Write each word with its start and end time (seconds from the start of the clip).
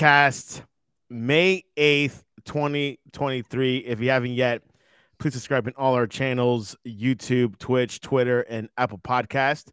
Cast, 0.00 0.62
May 1.10 1.62
8th, 1.76 2.22
2023. 2.46 3.76
If 3.80 4.00
you 4.00 4.08
haven't 4.08 4.30
yet, 4.30 4.62
please 5.18 5.34
subscribe 5.34 5.66
in 5.66 5.74
all 5.76 5.92
our 5.92 6.06
channels 6.06 6.74
YouTube, 6.86 7.58
Twitch, 7.58 8.00
Twitter, 8.00 8.40
and 8.48 8.70
Apple 8.78 8.96
Podcast. 8.96 9.68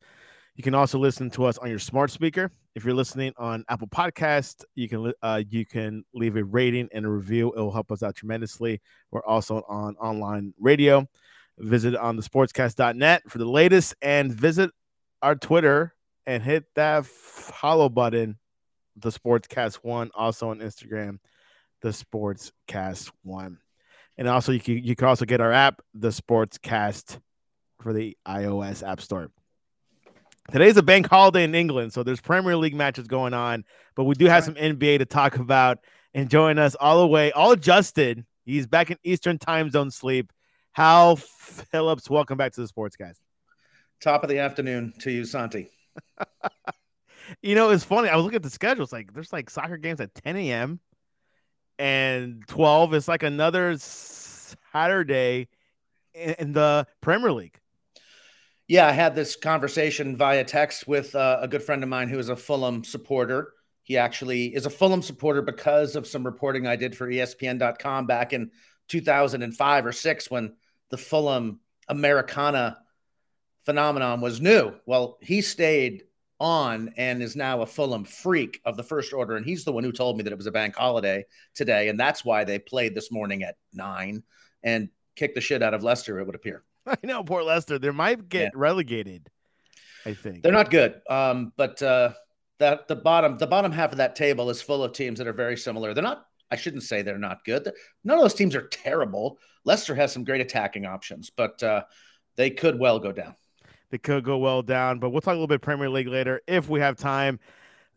You 0.55 0.65
can 0.65 0.75
also 0.75 0.99
listen 0.99 1.29
to 1.29 1.45
us 1.45 1.57
on 1.57 1.69
your 1.69 1.79
smart 1.79 2.11
speaker. 2.11 2.51
If 2.75 2.83
you're 2.83 2.93
listening 2.93 3.31
on 3.37 3.63
Apple 3.69 3.87
Podcast, 3.87 4.65
you 4.75 4.89
can 4.89 5.13
uh, 5.21 5.43
you 5.49 5.65
can 5.65 6.03
leave 6.13 6.35
a 6.35 6.43
rating 6.43 6.89
and 6.91 7.05
a 7.05 7.09
review. 7.09 7.53
It 7.53 7.61
will 7.61 7.71
help 7.71 7.89
us 7.89 8.03
out 8.03 8.15
tremendously. 8.15 8.81
We're 9.11 9.23
also 9.23 9.63
on 9.69 9.95
online 9.95 10.53
radio. 10.59 11.07
Visit 11.57 11.95
on 11.95 12.17
the 12.17 12.21
sportscast.net 12.21 13.29
for 13.29 13.37
the 13.37 13.45
latest 13.45 13.95
and 14.01 14.33
visit 14.33 14.71
our 15.21 15.35
Twitter 15.37 15.95
and 16.25 16.43
hit 16.43 16.65
that 16.75 17.05
follow 17.05 17.87
button, 17.87 18.37
the 18.97 19.09
Sportscast 19.09 19.75
One, 19.75 20.09
also 20.15 20.49
on 20.49 20.59
Instagram, 20.59 21.19
the 21.81 21.89
Sportscast 21.89 23.11
One. 23.23 23.59
And 24.17 24.27
also 24.27 24.51
you 24.51 24.59
can 24.59 24.83
you 24.83 24.95
can 24.95 25.07
also 25.07 25.25
get 25.25 25.41
our 25.41 25.51
app, 25.51 25.81
the 25.93 26.09
Sportscast, 26.09 27.19
for 27.81 27.93
the 27.93 28.17
iOS 28.27 28.87
App 28.87 28.99
Store. 29.01 29.29
Today's 30.51 30.77
a 30.77 30.83
bank 30.83 31.07
holiday 31.07 31.43
in 31.43 31.53
England, 31.53 31.93
so 31.93 32.03
there's 32.03 32.21
Premier 32.21 32.55
League 32.55 32.73
matches 32.73 33.07
going 33.07 33.33
on, 33.33 33.65
but 33.95 34.05
we 34.05 34.15
do 34.15 34.25
have 34.25 34.43
some 34.43 34.55
NBA 34.55 34.99
to 34.99 35.05
talk 35.05 35.37
about. 35.37 35.79
And 36.13 36.31
join 36.31 36.57
us 36.57 36.73
all 36.73 37.01
the 37.01 37.07
way, 37.07 37.31
all 37.31 37.51
adjusted. 37.51 38.25
He's 38.43 38.65
back 38.65 38.89
in 38.89 38.97
Eastern 39.03 39.37
time 39.37 39.69
zone 39.69 39.91
sleep. 39.91 40.31
Hal 40.71 41.17
Phillips, 41.17 42.09
welcome 42.09 42.37
back 42.37 42.53
to 42.53 42.61
the 42.61 42.67
Sportscast. 42.67 43.17
Top 44.01 44.23
of 44.23 44.29
the 44.29 44.39
afternoon 44.39 44.93
to 44.99 45.11
you, 45.11 45.25
Santi. 45.25 45.69
you 47.41 47.55
know, 47.55 47.69
it's 47.69 47.83
funny. 47.83 48.09
I 48.09 48.15
was 48.15 48.23
looking 48.23 48.37
at 48.37 48.43
the 48.43 48.49
schedule. 48.49 48.83
It's 48.83 48.93
like 48.93 49.13
there's 49.13 49.33
like 49.33 49.49
soccer 49.49 49.77
games 49.77 50.01
at 50.01 50.13
10 50.15 50.35
a.m. 50.37 50.79
and 51.79 52.43
12. 52.47 52.93
It's 52.93 53.07
like 53.07 53.23
another 53.23 53.75
Saturday 53.77 55.47
in 56.13 56.53
the 56.53 56.87
Premier 57.01 57.31
League. 57.31 57.59
Yeah, 58.67 58.87
I 58.87 58.91
had 58.91 59.15
this 59.15 59.35
conversation 59.37 60.17
via 60.17 60.43
text 60.43 60.87
with 60.87 61.15
uh, 61.15 61.39
a 61.41 61.47
good 61.47 61.63
friend 61.63 61.83
of 61.83 61.89
mine 61.89 62.09
who 62.09 62.19
is 62.19 62.29
a 62.29 62.35
Fulham 62.35 62.83
supporter. 62.83 63.53
He 63.83 63.97
actually 63.97 64.53
is 64.53 64.65
a 64.65 64.69
Fulham 64.69 65.01
supporter 65.01 65.41
because 65.41 65.95
of 65.95 66.05
some 66.05 66.25
reporting 66.25 66.67
I 66.67 66.75
did 66.75 66.97
for 66.97 67.07
ESPN.com 67.07 68.07
back 68.07 68.33
in 68.33 68.51
2005 68.89 69.85
or 69.85 69.91
six 69.93 70.29
when 70.29 70.55
the 70.89 70.97
Fulham 70.97 71.61
Americana 71.87 72.79
phenomenon 73.63 74.19
was 74.19 74.41
new. 74.41 74.73
Well, 74.85 75.17
he 75.21 75.41
stayed 75.41 76.03
on 76.39 76.93
and 76.97 77.21
is 77.21 77.35
now 77.35 77.61
a 77.61 77.65
Fulham 77.65 78.03
freak 78.03 78.61
of 78.65 78.77
the 78.77 78.83
first 78.83 79.13
order. 79.13 79.35
And 79.35 79.45
he's 79.45 79.63
the 79.63 79.71
one 79.71 79.83
who 79.83 79.91
told 79.91 80.17
me 80.17 80.23
that 80.23 80.33
it 80.33 80.37
was 80.37 80.47
a 80.47 80.51
bank 80.51 80.75
holiday 80.75 81.25
today. 81.55 81.89
And 81.89 81.99
that's 81.99 82.23
why 82.23 82.43
they 82.43 82.59
played 82.59 82.95
this 82.95 83.11
morning 83.11 83.43
at 83.43 83.55
nine 83.73 84.23
and 84.63 84.89
kicked 85.15 85.35
the 85.35 85.41
shit 85.41 85.63
out 85.63 85.73
of 85.73 85.83
Leicester, 85.83 86.19
it 86.19 86.25
would 86.25 86.35
appear. 86.35 86.63
I 86.85 86.97
know, 87.03 87.23
poor 87.23 87.43
Leicester. 87.43 87.79
They 87.79 87.89
might 87.91 88.29
get 88.29 88.43
yeah. 88.43 88.49
relegated. 88.55 89.29
I 90.05 90.13
think 90.13 90.43
they're 90.43 90.51
not 90.51 90.69
good. 90.69 91.01
Um, 91.09 91.51
but 91.57 91.81
uh, 91.81 92.13
that 92.59 92.87
the 92.87 92.95
bottom 92.95 93.37
the 93.37 93.47
bottom 93.47 93.71
half 93.71 93.91
of 93.91 93.97
that 93.97 94.15
table 94.15 94.49
is 94.49 94.61
full 94.61 94.83
of 94.83 94.93
teams 94.93 95.17
that 95.19 95.27
are 95.27 95.33
very 95.33 95.57
similar. 95.57 95.93
They're 95.93 96.03
not. 96.03 96.25
I 96.49 96.55
shouldn't 96.55 96.83
say 96.83 97.01
they're 97.01 97.17
not 97.17 97.43
good. 97.43 97.69
None 98.05 98.17
of 98.17 98.23
those 98.23 98.33
teams 98.33 98.55
are 98.55 98.67
terrible. 98.67 99.37
Leicester 99.65 99.95
has 99.95 100.13
some 100.13 100.23
great 100.23 100.39
attacking 100.39 100.85
options, 100.85 101.29
but 101.29 101.61
uh, 101.61 101.83
they 102.37 102.49
could 102.49 102.79
well 102.79 102.99
go 102.99 103.11
down. 103.11 103.35
They 103.89 103.97
could 103.97 104.23
go 104.23 104.37
well 104.37 104.61
down, 104.61 104.99
but 104.99 105.09
we'll 105.09 105.21
talk 105.21 105.31
a 105.31 105.35
little 105.35 105.47
bit 105.47 105.61
Premier 105.61 105.89
League 105.89 106.07
later 106.07 106.41
if 106.47 106.67
we 106.67 106.79
have 106.79 106.97
time. 106.97 107.39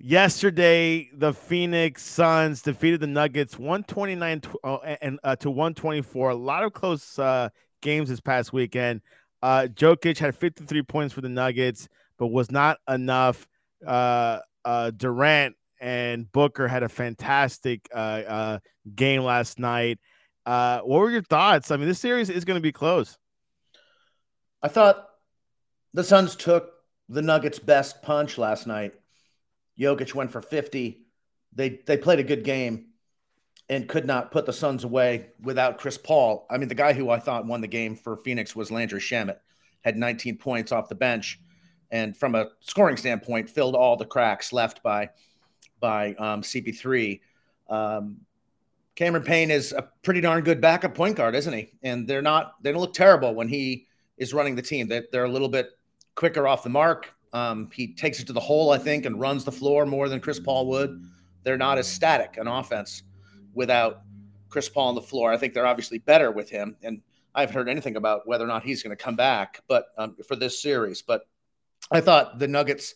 Yesterday, 0.03 1.11
the 1.13 1.35
Phoenix 1.35 2.03
Suns 2.03 2.63
defeated 2.63 3.01
the 3.01 3.07
Nuggets 3.07 3.59
129 3.59 4.41
uh, 4.65 4.77
and 5.03 5.21
uh, 5.23 5.37
to 5.37 5.51
124. 5.51 6.31
A 6.31 6.35
lot 6.35 6.63
of 6.63 6.73
close 6.73 7.19
uh, 7.19 7.51
games 7.83 8.09
this 8.09 8.21
past 8.21 8.51
weekend. 8.51 9.03
Uh, 9.43 9.69
Jokic 9.71 10.17
had 10.17 10.35
53 10.35 10.83
points 10.85 11.13
for 11.13 11.21
the 11.21 11.29
Nuggets, 11.29 11.87
but 12.19 12.29
was 12.29 12.51
not 12.51 12.79
enough. 12.89 13.47
Uh, 13.87 14.39
uh, 14.65 14.91
Durant 14.91 15.57
and 15.81 16.31
Booker 16.33 16.67
had 16.67 16.83
a 16.83 16.89
fantastic 16.89 17.87
uh, 17.93 18.59
game 18.95 19.23
last 19.23 19.59
night. 19.59 19.99
What 20.45 20.87
were 20.87 21.11
your 21.11 21.23
thoughts? 21.23 21.71
I 21.71 21.77
mean, 21.77 21.89
this 21.89 22.01
series 22.01 22.31
is 22.31 22.47
going 22.47 22.59
to 22.59 22.63
be 22.63 22.73
close. 22.73 23.19
I 24.63 24.69
thought 24.69 25.10
the 25.93 26.05
Suns 26.05 26.37
took 26.37 26.73
the 27.09 27.23
Nuggets' 27.23 27.59
best 27.59 28.03
punch 28.03 28.39
last 28.39 28.67
night. 28.67 28.95
Jokic 29.79 30.15
went 30.15 30.31
for 30.31 30.41
50. 30.41 31.03
They 31.53 31.81
they 31.87 31.97
played 31.97 32.21
a 32.21 32.25
good 32.25 32.45
game 32.45 32.87
and 33.69 33.89
could 33.89 34.05
not 34.05 34.33
put 34.33 34.47
the 34.47 34.53
Suns 34.53 34.85
away 34.85 35.29
without 35.43 35.79
Chris 35.79 35.97
Paul. 35.97 36.47
I 36.51 36.59
mean, 36.59 36.69
the 36.69 36.75
guy 36.75 36.93
who 36.93 37.11
I 37.11 37.19
thought 37.19 37.47
won 37.47 37.61
the 37.61 37.69
game 37.69 37.97
for 37.97 38.17
Phoenix 38.17 38.55
was 38.55 38.71
Landry 38.71 39.01
Shamet, 39.01 39.39
had 39.83 39.97
19 39.97 40.39
points 40.39 40.73
off 40.73 40.89
the 40.89 40.95
bench, 40.95 41.41
and 41.91 42.17
from 42.17 42.35
a 42.35 42.49
scoring 42.61 42.97
standpoint, 42.97 43.49
filled 43.49 43.75
all 43.75 43.97
the 43.97 44.05
cracks 44.05 44.53
left 44.53 44.83
by 44.83 45.11
by 45.81 46.15
um, 46.15 46.43
CP3. 46.43 47.21
Um, 47.69 48.19
Cameron 48.97 49.23
Payne 49.23 49.51
is 49.51 49.73
a 49.73 49.89
pretty 50.03 50.21
darn 50.21 50.45
good 50.45 50.61
backup 50.61 50.95
point 50.95 51.17
guard, 51.17 51.35
isn't 51.35 51.55
he? 51.55 51.73
And 51.83 52.07
they're 52.07 52.23
not 52.23 52.63
they 52.63 52.71
don't 52.71 52.81
look 52.81 52.95
terrible 52.95 53.35
when 53.35 53.49
he 53.49 53.87
is 54.19 54.35
running 54.35 54.55
the 54.55 54.63
team. 54.63 54.89
They, 54.89 55.03
they're 55.11 55.25
a 55.25 55.31
little 55.31 55.49
bit 55.49 55.71
quicker 56.21 56.47
off 56.47 56.63
the 56.63 56.69
mark. 56.69 57.15
Um, 57.33 57.71
he 57.73 57.95
takes 57.95 58.21
it 58.21 58.27
to 58.27 58.35
the 58.35 58.41
hole, 58.41 58.73
I 58.73 58.77
think, 58.77 59.07
and 59.07 59.19
runs 59.19 59.43
the 59.43 59.53
floor 59.53 59.87
more 59.87 60.07
than 60.07 60.21
Chris 60.21 60.39
Paul 60.39 60.67
would. 60.67 61.03
They're 61.45 61.57
not 61.57 61.79
as 61.79 61.89
static 61.89 62.37
an 62.37 62.47
offense 62.47 63.05
without 63.55 64.03
Chris 64.51 64.69
Paul 64.69 64.89
on 64.89 64.95
the 64.95 65.01
floor. 65.01 65.33
I 65.33 65.39
think 65.39 65.55
they're 65.55 65.67
obviously 65.67 65.97
better 65.97 66.31
with 66.31 66.51
him, 66.51 66.77
and 66.83 67.01
I've 67.35 67.51
heard 67.51 67.71
anything 67.71 67.97
about 67.97 68.29
whether 68.29 68.45
or 68.45 68.49
not 68.49 68.65
he's 68.65 68.83
going 68.83 68.95
to 68.95 69.03
come 69.03 69.17
back, 69.17 69.63
but 69.67 69.87
um, 69.97 70.15
for 70.29 70.37
this 70.37 70.61
series. 70.61 71.01
But 71.01 71.23
I 71.91 72.03
thought 72.03 72.39
the 72.39 72.49
Nuggets 72.49 72.95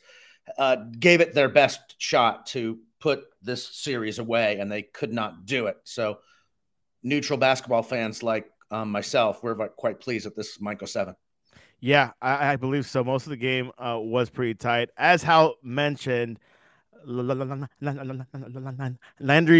uh, 0.58 0.76
gave 1.00 1.22
it 1.22 1.32
their 1.32 1.48
best 1.48 1.94
shot 1.96 2.44
to 2.48 2.78
put 3.00 3.24
this 3.40 3.66
series 3.66 4.18
away, 4.18 4.58
and 4.58 4.70
they 4.70 4.82
could 4.82 5.14
not 5.14 5.46
do 5.46 5.68
it. 5.68 5.78
So, 5.84 6.18
neutral 7.02 7.38
basketball 7.38 7.84
fans 7.84 8.22
like 8.22 8.50
um, 8.70 8.90
myself, 8.90 9.42
we're 9.42 9.54
quite 9.68 9.98
pleased 9.98 10.26
that 10.26 10.36
this 10.36 10.60
might 10.60 10.78
go 10.78 10.84
seven. 10.84 11.16
Yeah, 11.84 12.12
I, 12.22 12.52
I 12.52 12.56
believe 12.56 12.86
so. 12.86 13.04
Most 13.04 13.26
of 13.26 13.30
the 13.30 13.36
game 13.36 13.70
uh, 13.76 13.98
was 14.00 14.30
pretty 14.30 14.54
tight, 14.54 14.88
as 14.96 15.22
Hal 15.22 15.56
mentioned. 15.62 16.38
Landry 17.04 17.36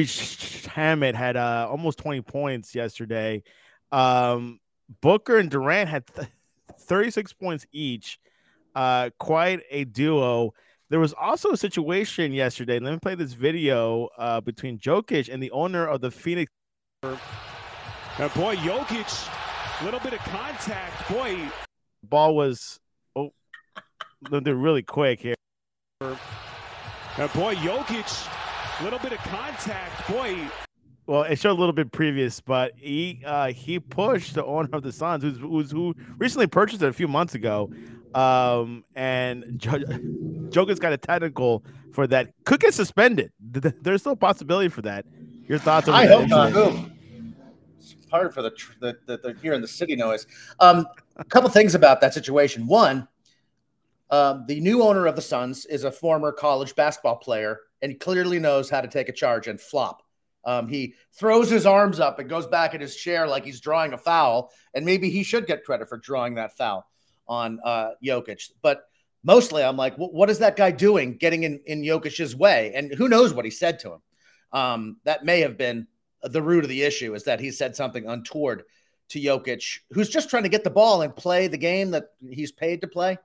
Shamet 0.07 1.15
had 1.15 1.37
uh, 1.37 1.69
almost 1.71 1.99
20 1.99 2.23
points 2.23 2.75
yesterday. 2.75 3.43
Um, 3.93 4.59
Booker 5.03 5.37
and 5.37 5.51
Durant 5.51 5.91
had 5.91 6.07
th- 6.07 6.29
36 6.81 7.35
points 7.35 7.67
each. 7.73 8.19
Uh, 8.75 9.11
quite 9.19 9.61
a 9.69 9.85
duo. 9.85 10.55
There 10.89 11.01
was 11.01 11.13
also 11.13 11.51
a 11.51 11.59
situation 11.59 12.33
yesterday. 12.33 12.79
Let 12.79 12.93
me 12.93 13.01
play 13.01 13.17
this 13.17 13.35
video 13.35 14.09
uh, 14.17 14.41
between 14.41 14.79
Jokic 14.79 15.31
and 15.31 15.43
the 15.43 15.51
owner 15.51 15.87
of 15.87 16.01
the 16.01 16.11
Phoenix. 16.11 16.51
And 17.03 17.19
boy, 18.33 18.57
Jokic, 18.57 19.29
a 19.83 19.85
little 19.85 20.01
bit 20.01 20.15
of 20.15 20.21
contact. 20.21 21.13
Boy, 21.13 21.37
ball 22.05 22.37
was 22.37 22.81
oh, 23.17 23.33
they're 24.31 24.55
really 24.55 24.83
quick 24.83 25.21
here. 25.21 25.35
And 26.01 27.33
boy, 27.33 27.55
Jokic, 27.57 28.29
a 28.81 28.85
little 28.85 28.99
bit 28.99 29.13
of 29.13 29.19
contact. 29.19 30.09
Boy. 30.11 30.37
Well, 31.07 31.23
it 31.25 31.39
showed 31.39 31.53
a 31.53 31.61
little 31.61 31.75
bit 31.75 31.93
previous, 31.93 32.41
but 32.41 32.73
he 32.77 33.23
uh, 33.27 33.49
he 33.49 33.79
pushed 33.79 34.35
the 34.35 34.45
owner 34.45 34.69
of 34.73 34.83
the 34.83 34.91
Suns, 34.91 35.23
who's, 35.23 35.39
who's 35.39 35.71
who 35.71 35.95
recently 36.17 36.47
purchased 36.47 36.83
it 36.83 36.89
a 36.89 36.93
few 36.95 37.09
months 37.09 37.35
ago, 37.35 37.71
um, 38.15 38.85
and 38.95 39.45
Jokic 39.59 40.81
got 40.81 40.93
a 40.95 40.97
technical 40.97 41.63
for 41.93 42.07
that. 42.07 42.33
Could 42.45 42.61
get 42.61 42.73
suspended. 42.73 43.33
There's 43.39 44.01
still 44.01 44.13
a 44.13 44.17
possibility 44.17 44.69
for 44.69 44.81
that. 44.83 45.05
Your 45.47 45.59
thoughts? 45.59 45.89
I 45.89 46.07
hope 46.07 46.27
not. 46.29 46.53
It's 47.79 47.95
hard 48.11 48.33
for 48.33 48.41
the 48.41 48.53
the, 48.81 48.97
the, 49.07 49.19
the 49.19 49.37
here 49.43 49.53
in 49.53 49.61
the 49.61 49.69
city 49.69 49.97
noise. 49.97 50.27
Um, 50.59 50.87
a 51.17 51.25
couple 51.25 51.49
things 51.51 51.75
about 51.75 52.01
that 52.01 52.15
situation. 52.15 52.67
One, 52.67 53.09
um, 54.11 54.45
the 54.47 54.61
new 54.61 54.83
owner 54.83 55.07
of 55.07 55.17
the 55.17 55.23
Suns 55.23 55.67
is 55.67 55.85
a 55.85 55.93
former 55.93 56.33
college 56.33 56.75
basketball 56.75 57.17
player, 57.17 57.61
and 57.83 57.99
clearly 58.01 58.39
knows 58.39 58.71
how 58.71 58.81
to 58.81 58.89
take 58.89 59.09
a 59.09 59.13
charge 59.13 59.47
and 59.47 59.61
flop. 59.61 60.03
Um, 60.45 60.69
he 60.69 60.95
throws 61.13 61.49
his 61.51 61.67
arms 61.67 62.01
up 62.01 62.19
and 62.19 62.29
goes 62.29 62.47
back 62.47 62.75
in 62.75 62.81
his 62.81 62.97
chair 62.97 63.27
like 63.27 63.45
he's 63.45 63.61
drawing 63.61 63.93
a 63.93 63.99
foul, 63.99 64.53
and 64.75 64.85
maybe 64.85 65.11
he 65.11 65.23
should 65.23 65.47
get 65.47 65.65
credit 65.65 65.89
for 65.89 65.99
drawing 65.99 66.35
that 66.35 66.57
foul 66.57 66.87
on 67.27 67.61
uh, 67.65 67.91
Jokic. 68.05 68.51
But 68.61 68.85
mostly, 69.23 69.63
I'm 69.63 69.77
like, 69.77 69.95
what 69.97 70.31
is 70.31 70.41
that 70.41 70.57
guy 70.57 70.71
doing, 70.71 71.17
getting 71.17 71.45
in 71.45 71.61
in 71.67 71.83
Jokic's 71.83 72.35
way? 72.35 72.73
And 72.75 72.93
who 72.93 73.09
knows 73.09 73.33
what 73.33 73.45
he 73.45 73.51
said 73.51 73.79
to 73.81 73.95
him? 73.95 74.03
Um, 74.53 74.97
that 75.05 75.25
may 75.25 75.41
have 75.41 75.57
been 75.57 75.87
the 76.23 76.43
root 76.43 76.65
of 76.65 76.71
the 76.71 76.83
issue 76.83 77.15
is 77.15 77.25
that 77.25 77.41
he 77.41 77.51
said 77.51 77.77
something 77.77 78.07
untoward 78.07 78.65
to 79.11 79.21
Jokic, 79.21 79.81
who's 79.91 80.09
just 80.09 80.31
trying 80.31 80.45
to 80.45 80.49
get 80.49 80.65
the 80.65 80.71
ball 80.71 81.03
and 81.03 81.15
play 81.15 81.47
the 81.47 81.59
game 81.59 81.91
that 81.93 82.11
he's 82.29 82.53
paid 82.53 82.81
to 82.81 82.87
play. 82.87 83.19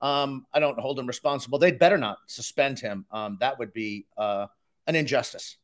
Um, 0.00 0.46
I 0.52 0.60
don't 0.60 0.78
hold 0.78 0.98
him 0.98 1.06
responsible. 1.06 1.58
They'd 1.58 1.78
better 1.78 1.98
not 1.98 2.18
suspend 2.26 2.78
him. 2.78 3.04
Um, 3.10 3.38
that 3.40 3.58
would 3.58 3.72
be 3.72 4.06
uh, 4.16 4.46
an 4.86 4.94
injustice. 4.94 5.56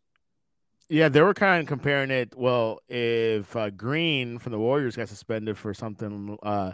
Yeah, 0.88 1.08
they 1.08 1.22
were 1.22 1.34
kind 1.34 1.62
of 1.62 1.68
comparing 1.68 2.10
it. 2.10 2.36
Well, 2.36 2.80
if 2.88 3.54
uh, 3.56 3.70
Green 3.70 4.38
from 4.38 4.52
the 4.52 4.58
Warriors 4.58 4.96
got 4.96 5.08
suspended 5.08 5.56
for 5.56 5.72
something 5.72 6.36
uh, 6.42 6.72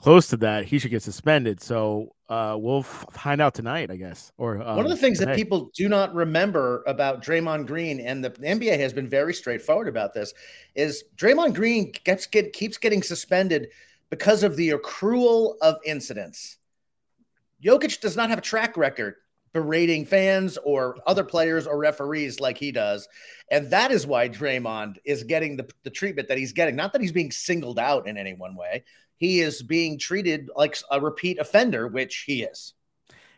close 0.00 0.28
to 0.28 0.36
that, 0.38 0.64
he 0.64 0.78
should 0.78 0.90
get 0.90 1.02
suspended. 1.02 1.60
So 1.60 2.14
uh, 2.28 2.56
we'll 2.58 2.82
find 2.82 3.40
out 3.40 3.54
tonight, 3.54 3.90
I 3.90 3.96
guess. 3.96 4.32
Or 4.36 4.60
um, 4.62 4.76
one 4.76 4.84
of 4.84 4.90
the 4.90 4.96
things 4.96 5.18
that 5.20 5.34
people 5.34 5.70
do 5.74 5.88
not 5.88 6.14
remember 6.14 6.82
about 6.86 7.24
Draymond 7.24 7.66
Green, 7.66 8.00
and 8.00 8.22
the 8.22 8.30
NBA 8.30 8.78
has 8.78 8.92
been 8.92 9.08
very 9.08 9.32
straightforward 9.32 9.88
about 9.88 10.12
this, 10.12 10.34
is 10.74 11.04
Draymond 11.16 11.54
Green 11.54 11.92
gets 12.04 12.26
get 12.26 12.52
keeps 12.52 12.76
getting 12.76 13.02
suspended 13.02 13.68
because 14.10 14.42
of 14.42 14.56
the 14.56 14.70
accrual 14.70 15.54
of 15.62 15.76
incidents. 15.84 16.58
Jokic 17.64 18.00
does 18.00 18.16
not 18.16 18.30
have 18.30 18.38
a 18.38 18.42
track 18.42 18.76
record 18.76 19.16
berating 19.52 20.04
fans 20.04 20.58
or 20.64 20.96
other 21.06 21.24
players 21.24 21.66
or 21.66 21.78
referees 21.78 22.38
like 22.38 22.58
he 22.58 22.70
does. 22.70 23.08
And 23.50 23.70
that 23.70 23.90
is 23.90 24.06
why 24.06 24.28
Draymond 24.28 24.96
is 25.04 25.24
getting 25.24 25.56
the, 25.56 25.68
the 25.82 25.90
treatment 25.90 26.28
that 26.28 26.38
he's 26.38 26.52
getting. 26.52 26.76
Not 26.76 26.92
that 26.92 27.00
he's 27.00 27.12
being 27.12 27.30
singled 27.30 27.78
out 27.78 28.06
in 28.06 28.16
any 28.16 28.34
one 28.34 28.54
way, 28.54 28.84
he 29.18 29.40
is 29.40 29.62
being 29.62 29.98
treated 29.98 30.48
like 30.56 30.76
a 30.90 31.00
repeat 31.00 31.38
offender, 31.38 31.86
which 31.88 32.24
he 32.26 32.42
is. 32.42 32.74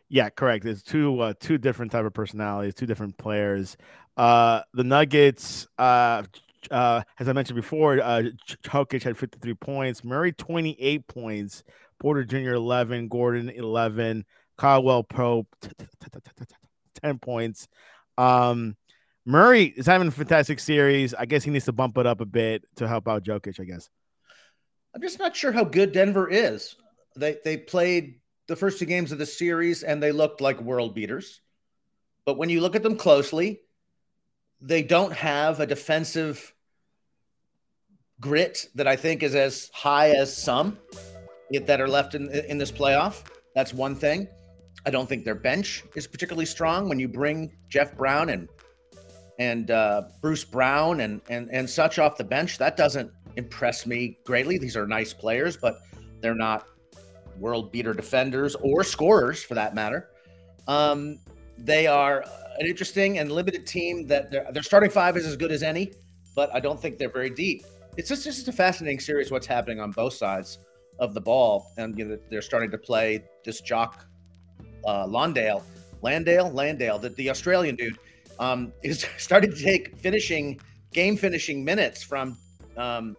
Yeah, 0.08 0.28
correct. 0.28 0.64
It's 0.64 0.82
two 0.82 1.20
uh, 1.20 1.34
two 1.38 1.58
different 1.58 1.92
type 1.92 2.04
of 2.04 2.12
personalities, 2.12 2.74
two 2.74 2.86
different 2.86 3.16
players. 3.16 3.76
Uh, 4.16 4.62
the 4.74 4.84
Nuggets, 4.84 5.66
uh, 5.78 6.24
uh, 6.70 7.02
as 7.18 7.28
I 7.28 7.32
mentioned 7.32 7.56
before, 7.56 8.00
uh, 8.00 8.24
Jokic 8.64 9.02
had 9.02 9.16
53 9.16 9.54
points, 9.54 10.04
Murray 10.04 10.32
28 10.32 11.06
points, 11.06 11.62
Porter 11.98 12.24
Jr. 12.24 12.54
11, 12.54 13.08
Gordon 13.08 13.48
11, 13.50 14.24
Caldwell 14.58 15.04
Pope 15.04 15.46
10 17.02 17.18
points. 17.18 17.68
Um, 18.18 18.76
Murray 19.24 19.64
is 19.64 19.86
having 19.86 20.08
a 20.08 20.10
fantastic 20.10 20.60
series. 20.60 21.14
I 21.14 21.24
guess 21.24 21.44
he 21.44 21.50
needs 21.50 21.66
to 21.66 21.72
bump 21.72 21.96
it 21.98 22.06
up 22.06 22.20
a 22.20 22.26
bit 22.26 22.64
to 22.76 22.88
help 22.88 23.06
out 23.06 23.22
Jokic, 23.22 23.60
I 23.60 23.64
guess. 23.64 23.88
I'm 24.94 25.00
just 25.00 25.18
not 25.18 25.36
sure 25.36 25.52
how 25.52 25.64
good 25.64 25.92
Denver 25.92 26.28
is. 26.28 26.76
They 27.16 27.38
they 27.44 27.56
played 27.56 28.20
the 28.46 28.56
first 28.56 28.78
two 28.78 28.86
games 28.86 29.12
of 29.12 29.18
the 29.18 29.26
series 29.26 29.82
and 29.82 30.02
they 30.02 30.12
looked 30.12 30.40
like 30.40 30.60
world 30.60 30.94
beaters. 30.94 31.40
But 32.24 32.36
when 32.36 32.48
you 32.48 32.60
look 32.60 32.74
at 32.74 32.82
them 32.82 32.96
closely, 32.96 33.60
they 34.60 34.82
don't 34.82 35.12
have 35.12 35.60
a 35.60 35.66
defensive 35.66 36.54
grit 38.20 38.68
that 38.74 38.86
I 38.86 38.96
think 38.96 39.22
is 39.22 39.34
as 39.34 39.70
high 39.72 40.10
as 40.10 40.36
some 40.36 40.78
that 41.50 41.80
are 41.80 41.88
left 41.88 42.14
in 42.14 42.28
in 42.30 42.58
this 42.58 42.72
playoff. 42.72 43.22
That's 43.54 43.72
one 43.72 43.94
thing. 43.94 44.28
I 44.86 44.90
don't 44.90 45.08
think 45.08 45.24
their 45.24 45.34
bench 45.34 45.84
is 45.94 46.06
particularly 46.06 46.46
strong 46.46 46.88
when 46.88 46.98
you 46.98 47.08
bring 47.08 47.52
Jeff 47.68 47.96
Brown 47.96 48.30
and 48.30 48.48
and 49.38 49.70
uh, 49.70 50.02
Bruce 50.20 50.44
Brown 50.44 51.00
and 51.00 51.20
and 51.28 51.50
and 51.50 51.68
such 51.68 51.98
off 51.98 52.16
the 52.16 52.24
bench. 52.24 52.58
That 52.58 52.76
doesn't 52.76 53.10
impress 53.36 53.86
me 53.86 54.18
greatly. 54.24 54.58
These 54.58 54.76
are 54.76 54.86
nice 54.86 55.12
players, 55.12 55.56
but 55.56 55.80
they're 56.20 56.34
not 56.34 56.66
world 57.38 57.72
beater 57.72 57.94
defenders 57.94 58.54
or 58.56 58.84
scorers 58.84 59.42
for 59.42 59.54
that 59.54 59.74
matter. 59.74 60.10
Um, 60.68 61.18
they 61.58 61.86
are 61.86 62.24
an 62.58 62.66
interesting 62.66 63.18
and 63.18 63.32
limited 63.32 63.66
team 63.66 64.06
that 64.06 64.30
their, 64.30 64.62
starting 64.62 64.90
five 64.90 65.16
is 65.16 65.26
as 65.26 65.36
good 65.36 65.50
as 65.50 65.62
any, 65.62 65.92
but 66.34 66.54
I 66.54 66.60
don't 66.60 66.80
think 66.80 66.98
they're 66.98 67.10
very 67.10 67.30
deep. 67.30 67.64
It's 67.96 68.08
just, 68.08 68.24
just 68.24 68.48
a 68.48 68.52
fascinating 68.52 69.00
series 69.00 69.30
what's 69.30 69.46
happening 69.46 69.80
on 69.80 69.90
both 69.90 70.14
sides 70.14 70.58
of 70.98 71.14
the 71.14 71.20
ball, 71.20 71.72
and 71.78 71.98
you 71.98 72.04
know, 72.04 72.18
they're 72.30 72.42
starting 72.42 72.70
to 72.70 72.78
play 72.78 73.24
this 73.44 73.60
Jock 73.60 74.06
uh, 74.86 75.06
Landale, 75.06 75.64
Landale, 76.02 76.50
Landale, 76.50 76.98
the, 76.98 77.08
the 77.10 77.30
Australian 77.30 77.76
dude, 77.76 77.98
um, 78.38 78.72
is 78.82 79.06
starting 79.18 79.50
to 79.50 79.62
take 79.62 79.96
finishing 79.98 80.60
game 80.92 81.16
finishing 81.16 81.64
minutes 81.64 82.02
from 82.02 82.36
um, 82.80 83.16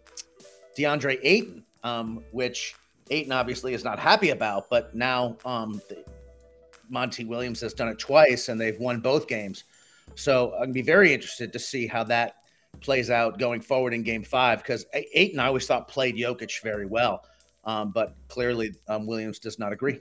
DeAndre 0.78 1.20
Ayton, 1.24 1.64
um, 1.84 2.24
which 2.32 2.76
Ayton 3.10 3.32
obviously 3.32 3.74
is 3.74 3.84
not 3.84 4.00
happy 4.00 4.30
about, 4.30 4.70
but 4.70 4.96
now 4.96 5.38
um, 5.46 5.82
Monty 6.90 7.26
Williams 7.26 7.62
has 7.62 7.74
done 7.74 7.88
it 7.88 8.00
twice 8.00 8.50
and 8.50 8.60
they've 8.60 8.80
won 8.80 9.00
both 9.00 9.28
games. 9.28 9.64
So 10.16 10.54
I'm 10.60 10.72
be 10.72 10.82
very 10.82 11.14
interested 11.14 11.54
to 11.54 11.60
see 11.60 11.88
how 11.88 12.04
that 12.06 12.38
plays 12.82 13.10
out 13.10 13.38
going 13.38 13.62
forward 13.62 13.94
in 13.94 14.04
Game 14.04 14.24
Five 14.24 14.60
because 14.60 14.86
Ayton 14.94 15.40
I 15.40 15.48
always 15.48 15.68
thought 15.68 15.88
played 15.88 16.16
Jokic 16.16 16.62
very 16.62 16.86
well, 16.86 17.24
um, 17.64 17.92
but 17.92 18.16
clearly 18.28 18.74
um, 18.88 19.06
Williams 19.06 19.40
does 19.40 19.60
not 19.60 19.72
agree. 19.72 20.00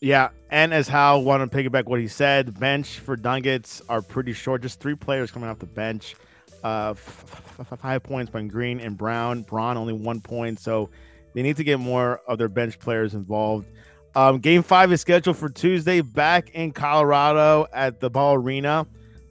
Yeah, 0.00 0.30
and 0.50 0.74
as 0.74 0.88
Hal 0.88 1.22
wanted 1.22 1.50
to 1.50 1.56
piggyback 1.56 1.84
what 1.84 2.00
he 2.00 2.08
said, 2.08 2.58
bench 2.58 2.98
for 2.98 3.16
Nuggets 3.16 3.82
are 3.88 4.02
pretty 4.02 4.32
short. 4.32 4.62
Just 4.62 4.80
three 4.80 4.96
players 4.96 5.30
coming 5.30 5.48
off 5.48 5.58
the 5.58 5.66
bench. 5.66 6.16
Uh, 6.62 6.90
f- 6.90 7.42
f- 7.58 7.78
five 7.80 8.02
points 8.02 8.30
by 8.30 8.42
Green 8.42 8.80
and 8.80 8.96
Brown. 8.96 9.42
Braun 9.42 9.76
only 9.76 9.92
one 9.92 10.20
point, 10.20 10.60
so 10.60 10.90
they 11.34 11.42
need 11.42 11.56
to 11.56 11.64
get 11.64 11.80
more 11.80 12.20
of 12.28 12.38
their 12.38 12.48
bench 12.48 12.78
players 12.78 13.14
involved. 13.14 13.68
Um, 14.14 14.38
game 14.38 14.62
five 14.62 14.92
is 14.92 15.00
scheduled 15.00 15.36
for 15.36 15.48
Tuesday 15.48 16.02
back 16.02 16.50
in 16.50 16.72
Colorado 16.72 17.66
at 17.72 18.00
the 18.00 18.10
Ball 18.10 18.34
Arena. 18.34 18.86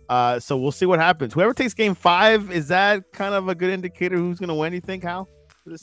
Uh, 0.09 0.39
so 0.39 0.57
we'll 0.57 0.71
see 0.71 0.85
what 0.85 0.99
happens. 0.99 1.33
Whoever 1.33 1.53
takes 1.53 1.73
game 1.73 1.95
five, 1.95 2.51
is 2.51 2.67
that 2.67 3.11
kind 3.13 3.33
of 3.33 3.47
a 3.47 3.55
good 3.55 3.69
indicator 3.69 4.17
who's 4.17 4.39
going 4.39 4.49
to 4.49 4.55
win? 4.55 4.73
You 4.73 4.81
think, 4.81 5.03
Hal? 5.03 5.29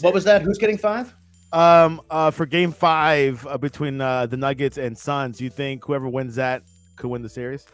What 0.01 0.13
was 0.13 0.25
that? 0.25 0.43
Who's 0.43 0.59
getting 0.59 0.77
five? 0.77 1.15
Um, 1.53 2.03
uh, 2.11 2.31
for 2.31 2.45
game 2.45 2.73
five 2.73 3.47
uh, 3.47 3.57
between 3.57 4.01
uh, 4.01 4.27
the 4.27 4.37
Nuggets 4.37 4.77
and 4.77 4.99
Suns, 4.99 5.41
you 5.41 5.49
think 5.49 5.85
whoever 5.85 6.07
wins 6.09 6.35
that 6.35 6.63
could 6.97 7.09
win 7.09 7.23
the 7.23 7.29
series? 7.29 7.65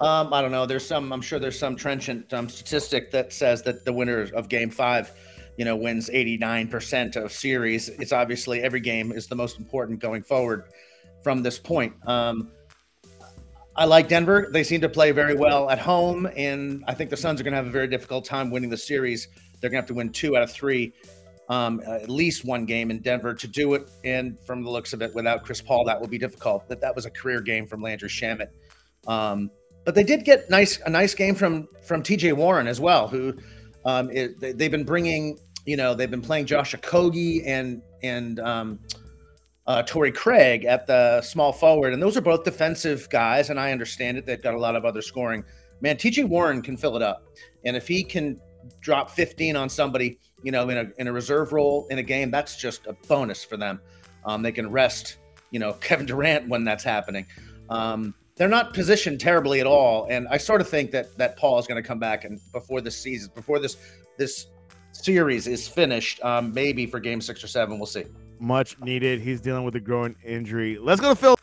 Um, 0.00 0.32
I 0.32 0.42
don't 0.42 0.52
know. 0.52 0.64
There's 0.66 0.86
some. 0.86 1.12
I'm 1.12 1.20
sure 1.20 1.38
there's 1.38 1.58
some 1.58 1.74
trenchant 1.74 2.32
um, 2.32 2.48
statistic 2.48 3.10
that 3.10 3.32
says 3.32 3.62
that 3.62 3.84
the 3.84 3.92
winner 3.92 4.28
of 4.34 4.48
Game 4.48 4.70
Five, 4.70 5.12
you 5.56 5.64
know, 5.64 5.74
wins 5.74 6.08
89% 6.08 7.16
of 7.16 7.32
series. 7.32 7.88
It's 7.88 8.12
obviously 8.12 8.62
every 8.62 8.80
game 8.80 9.10
is 9.10 9.26
the 9.26 9.34
most 9.34 9.58
important 9.58 9.98
going 9.98 10.22
forward 10.22 10.64
from 11.22 11.42
this 11.42 11.58
point. 11.58 11.94
Um, 12.06 12.52
I 13.74 13.84
like 13.84 14.08
Denver. 14.08 14.48
They 14.52 14.64
seem 14.64 14.80
to 14.80 14.88
play 14.88 15.10
very 15.10 15.34
well 15.34 15.70
at 15.70 15.78
home, 15.78 16.28
and 16.36 16.84
I 16.86 16.94
think 16.94 17.10
the 17.10 17.16
Suns 17.16 17.40
are 17.40 17.44
going 17.44 17.52
to 17.52 17.58
have 17.58 17.66
a 17.66 17.70
very 17.70 17.88
difficult 17.88 18.24
time 18.24 18.50
winning 18.50 18.70
the 18.70 18.76
series. 18.76 19.28
They're 19.60 19.70
going 19.70 19.78
to 19.78 19.82
have 19.82 19.88
to 19.88 19.94
win 19.94 20.10
two 20.10 20.36
out 20.36 20.42
of 20.42 20.50
three, 20.50 20.92
um, 21.48 21.80
at 21.86 22.08
least 22.08 22.44
one 22.44 22.66
game 22.66 22.90
in 22.90 23.00
Denver 23.00 23.34
to 23.34 23.48
do 23.48 23.74
it. 23.74 23.88
And 24.04 24.38
from 24.40 24.62
the 24.62 24.70
looks 24.70 24.92
of 24.92 25.02
it, 25.02 25.14
without 25.14 25.44
Chris 25.44 25.60
Paul, 25.60 25.84
that 25.86 26.00
will 26.00 26.08
be 26.08 26.18
difficult. 26.18 26.68
That 26.68 26.80
that 26.80 26.94
was 26.94 27.06
a 27.06 27.10
career 27.10 27.40
game 27.40 27.66
from 27.66 27.82
Landry 27.82 28.08
Shamet. 28.08 28.48
Um, 29.06 29.50
but 29.84 29.94
they 29.94 30.04
did 30.04 30.24
get 30.24 30.48
nice 30.50 30.80
a 30.84 30.90
nice 30.90 31.14
game 31.14 31.34
from 31.34 31.68
from 31.82 32.02
T.J. 32.02 32.32
Warren 32.32 32.66
as 32.66 32.80
well, 32.80 33.08
who 33.08 33.34
um, 33.84 34.10
it, 34.10 34.38
they, 34.40 34.64
have 34.64 34.72
been 34.72 34.84
bringing. 34.84 35.38
You 35.64 35.76
know, 35.76 35.94
they've 35.94 36.10
been 36.10 36.22
playing 36.22 36.46
Josh 36.46 36.74
Okogie 36.74 37.42
and 37.46 37.82
and 38.02 38.40
um, 38.40 38.78
uh, 39.66 39.82
Craig 39.82 40.64
at 40.64 40.86
the 40.86 41.20
small 41.22 41.52
forward, 41.52 41.92
and 41.92 42.02
those 42.02 42.16
are 42.16 42.22
both 42.22 42.44
defensive 42.44 43.08
guys. 43.10 43.50
And 43.50 43.60
I 43.60 43.72
understand 43.72 44.18
it; 44.18 44.26
they've 44.26 44.42
got 44.42 44.54
a 44.54 44.58
lot 44.58 44.76
of 44.76 44.84
other 44.84 45.02
scoring. 45.02 45.44
Man, 45.80 45.96
T.J. 45.96 46.24
Warren 46.24 46.62
can 46.62 46.76
fill 46.76 46.96
it 46.96 47.02
up, 47.02 47.24
and 47.64 47.76
if 47.76 47.86
he 47.86 48.02
can 48.02 48.40
drop 48.80 49.10
15 49.10 49.56
on 49.56 49.68
somebody, 49.68 50.18
you 50.42 50.52
know, 50.52 50.68
in 50.68 50.78
a 50.78 50.90
in 50.98 51.06
a 51.06 51.12
reserve 51.12 51.52
role 51.52 51.86
in 51.90 51.98
a 51.98 52.02
game, 52.02 52.30
that's 52.30 52.56
just 52.56 52.86
a 52.86 52.94
bonus 53.06 53.44
for 53.44 53.56
them. 53.56 53.80
Um, 54.24 54.42
they 54.42 54.52
can 54.52 54.70
rest, 54.70 55.18
you 55.50 55.58
know, 55.58 55.72
Kevin 55.80 56.06
Durant 56.06 56.48
when 56.48 56.64
that's 56.64 56.84
happening. 56.84 57.26
Um, 57.70 58.14
they're 58.38 58.48
not 58.48 58.72
positioned 58.72 59.20
terribly 59.20 59.60
at 59.60 59.66
all. 59.66 60.06
And 60.08 60.28
I 60.28 60.38
sort 60.38 60.60
of 60.60 60.68
think 60.68 60.92
that 60.92 61.16
that 61.18 61.36
Paul 61.36 61.58
is 61.58 61.66
going 61.66 61.82
to 61.82 61.86
come 61.86 61.98
back 61.98 62.24
and 62.24 62.40
before 62.52 62.80
this 62.80 62.96
season, 62.96 63.30
before 63.34 63.58
this 63.58 63.76
this 64.16 64.46
series 64.92 65.46
is 65.46 65.68
finished, 65.68 66.22
um, 66.24 66.54
maybe 66.54 66.86
for 66.86 66.98
game 67.00 67.20
six 67.20 67.44
or 67.44 67.48
seven, 67.48 67.78
we'll 67.78 67.86
see. 67.86 68.04
Much 68.38 68.80
needed. 68.80 69.20
He's 69.20 69.40
dealing 69.40 69.64
with 69.64 69.74
a 69.76 69.80
groin 69.80 70.14
injury. 70.24 70.78
Let's 70.78 71.00
go 71.00 71.14
to 71.14 71.36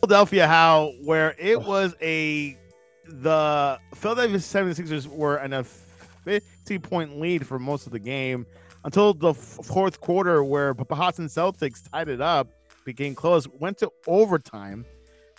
Philadelphia, 0.00 0.46
Hal 0.46 0.92
where 1.02 1.34
it 1.38 1.60
was 1.60 1.94
a 2.00 2.56
the 3.04 3.78
Philadelphia 3.94 4.36
76ers 4.36 5.06
were 5.06 5.38
in 5.38 5.54
a 5.54 5.64
50 5.64 6.78
point 6.78 7.18
lead 7.18 7.46
for 7.46 7.58
most 7.58 7.86
of 7.86 7.92
the 7.92 7.98
game 7.98 8.46
until 8.84 9.12
the 9.12 9.34
fourth 9.34 10.00
quarter 10.00 10.44
where 10.44 10.72
Boston 10.72 11.26
Celtics 11.26 11.90
tied 11.90 12.08
it 12.08 12.20
up, 12.20 12.48
became 12.84 13.14
close, 13.14 13.48
went 13.48 13.78
to 13.78 13.90
overtime 14.06 14.84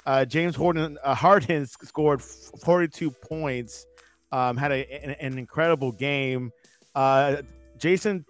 uh, 0.06 0.26
James 0.26 0.56
Harden, 0.56 0.98
uh, 1.04 1.14
Harden 1.14 1.66
scored 1.66 2.22
42 2.22 3.12
points, 3.12 3.86
um, 4.32 4.58
had 4.58 4.72
a, 4.72 5.04
an, 5.04 5.12
an, 5.20 5.38
incredible 5.38 5.92
game. 5.92 6.52
Uh, 6.96 7.38
Jayson 7.78 8.26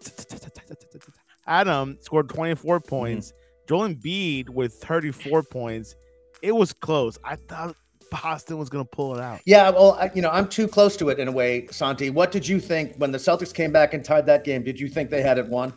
Tatum 1.48 1.98
scored 2.02 2.30
24 2.30 2.80
points. 2.80 3.34
Joel 3.68 3.90
Embiid 3.90 4.50
with 4.50 4.74
34 4.74 5.44
points. 5.44 5.96
It 6.42 6.54
was 6.54 6.74
close. 6.74 7.18
I 7.24 7.36
thought 7.36 7.76
Boston 8.10 8.58
was 8.58 8.70
going 8.70 8.84
to 8.84 8.90
pull 8.90 9.16
it 9.16 9.22
out. 9.22 9.42
Yeah, 9.46 9.70
well, 9.70 9.94
I, 9.94 10.12
you 10.14 10.22
know, 10.22 10.30
I'm 10.30 10.48
too 10.48 10.68
close 10.68 10.98
to 10.98 11.10
it 11.10 11.20
in 11.20 11.28
a 11.28 11.32
way, 11.32 11.68
Santi. 11.68 12.10
What 12.10 12.32
did 12.32 12.48
you 12.48 12.60
think 12.60 12.96
when 12.98 13.12
the 13.12 13.18
Celtics 13.18 13.54
came 13.54 13.72
back 13.72 13.94
and 13.94 14.04
tied 14.04 14.26
that 14.26 14.44
game? 14.44 14.64
Did 14.64 14.80
you 14.80 14.88
think 14.88 15.10
they 15.10 15.22
had 15.22 15.38
it 15.38 15.48
won? 15.48 15.74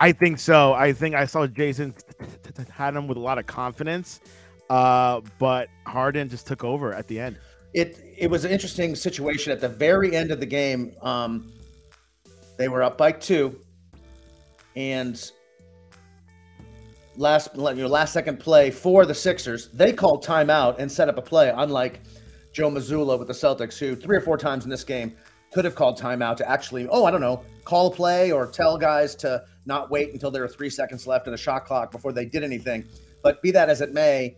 I 0.00 0.12
think 0.12 0.38
so. 0.38 0.72
I 0.72 0.92
think 0.92 1.14
I 1.14 1.26
saw 1.26 1.46
Jayson 1.46 1.94
Tatum 2.76 3.06
with 3.06 3.18
a 3.18 3.20
lot 3.20 3.38
of 3.38 3.46
confidence. 3.46 4.20
Uh, 4.70 5.20
but 5.40 5.68
Harden 5.84 6.28
just 6.28 6.46
took 6.46 6.62
over 6.64 6.94
at 6.94 7.08
the 7.08 7.18
end. 7.18 7.36
it 7.74 7.98
it 8.16 8.30
was 8.30 8.44
an 8.44 8.50
interesting 8.50 8.94
situation 8.94 9.52
at 9.52 9.60
the 9.60 9.68
very 9.68 10.14
end 10.14 10.30
of 10.30 10.40
the 10.40 10.46
game. 10.46 10.94
Um, 11.02 11.52
they 12.56 12.68
were 12.68 12.82
up 12.82 12.96
by 12.96 13.12
two, 13.12 13.58
and 14.76 15.30
last 17.16 17.50
you 17.54 17.74
know, 17.74 17.86
last 17.86 18.12
second 18.12 18.38
play 18.38 18.70
for 18.70 19.04
the 19.06 19.14
Sixers, 19.14 19.68
they 19.68 19.92
called 19.92 20.24
timeout 20.24 20.78
and 20.78 20.90
set 20.90 21.08
up 21.08 21.18
a 21.18 21.22
play. 21.22 21.52
Unlike 21.54 22.00
Joe 22.52 22.70
Mazzulla 22.70 23.18
with 23.18 23.28
the 23.28 23.34
Celtics, 23.34 23.78
who 23.78 23.96
three 23.96 24.16
or 24.16 24.20
four 24.20 24.36
times 24.36 24.64
in 24.64 24.70
this 24.70 24.84
game 24.84 25.16
could 25.52 25.64
have 25.64 25.74
called 25.74 25.98
timeout 25.98 26.36
to 26.36 26.48
actually, 26.48 26.86
oh, 26.88 27.04
I 27.04 27.10
don't 27.10 27.20
know, 27.20 27.42
call 27.64 27.88
a 27.88 27.90
play 27.90 28.30
or 28.30 28.46
tell 28.46 28.78
guys 28.78 29.16
to 29.16 29.42
not 29.66 29.90
wait 29.90 30.12
until 30.12 30.30
there 30.30 30.42
were 30.42 30.48
three 30.48 30.70
seconds 30.70 31.06
left 31.06 31.26
in 31.26 31.32
the 31.32 31.38
shot 31.38 31.64
clock 31.64 31.90
before 31.90 32.12
they 32.12 32.24
did 32.24 32.44
anything. 32.44 32.84
But 33.22 33.42
be 33.42 33.50
that 33.50 33.68
as 33.68 33.80
it 33.80 33.92
may, 33.92 34.36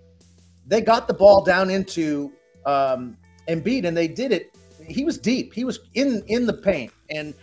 they 0.66 0.81
got 0.81 1.09
the 1.09 1.14
ball 1.14 1.42
down 1.42 1.71
into 1.71 2.33
um, 2.66 3.16
Embiid, 3.49 3.85
and 3.85 3.97
they 3.97 4.09
did 4.09 4.33
it. 4.33 4.57
He 4.87 5.04
was 5.04 5.19
deep. 5.19 5.52
He 5.52 5.64
was 5.64 5.81
in 5.95 6.23
in 6.26 6.47
the 6.47 6.54
paint, 6.54 6.92
and 7.11 7.35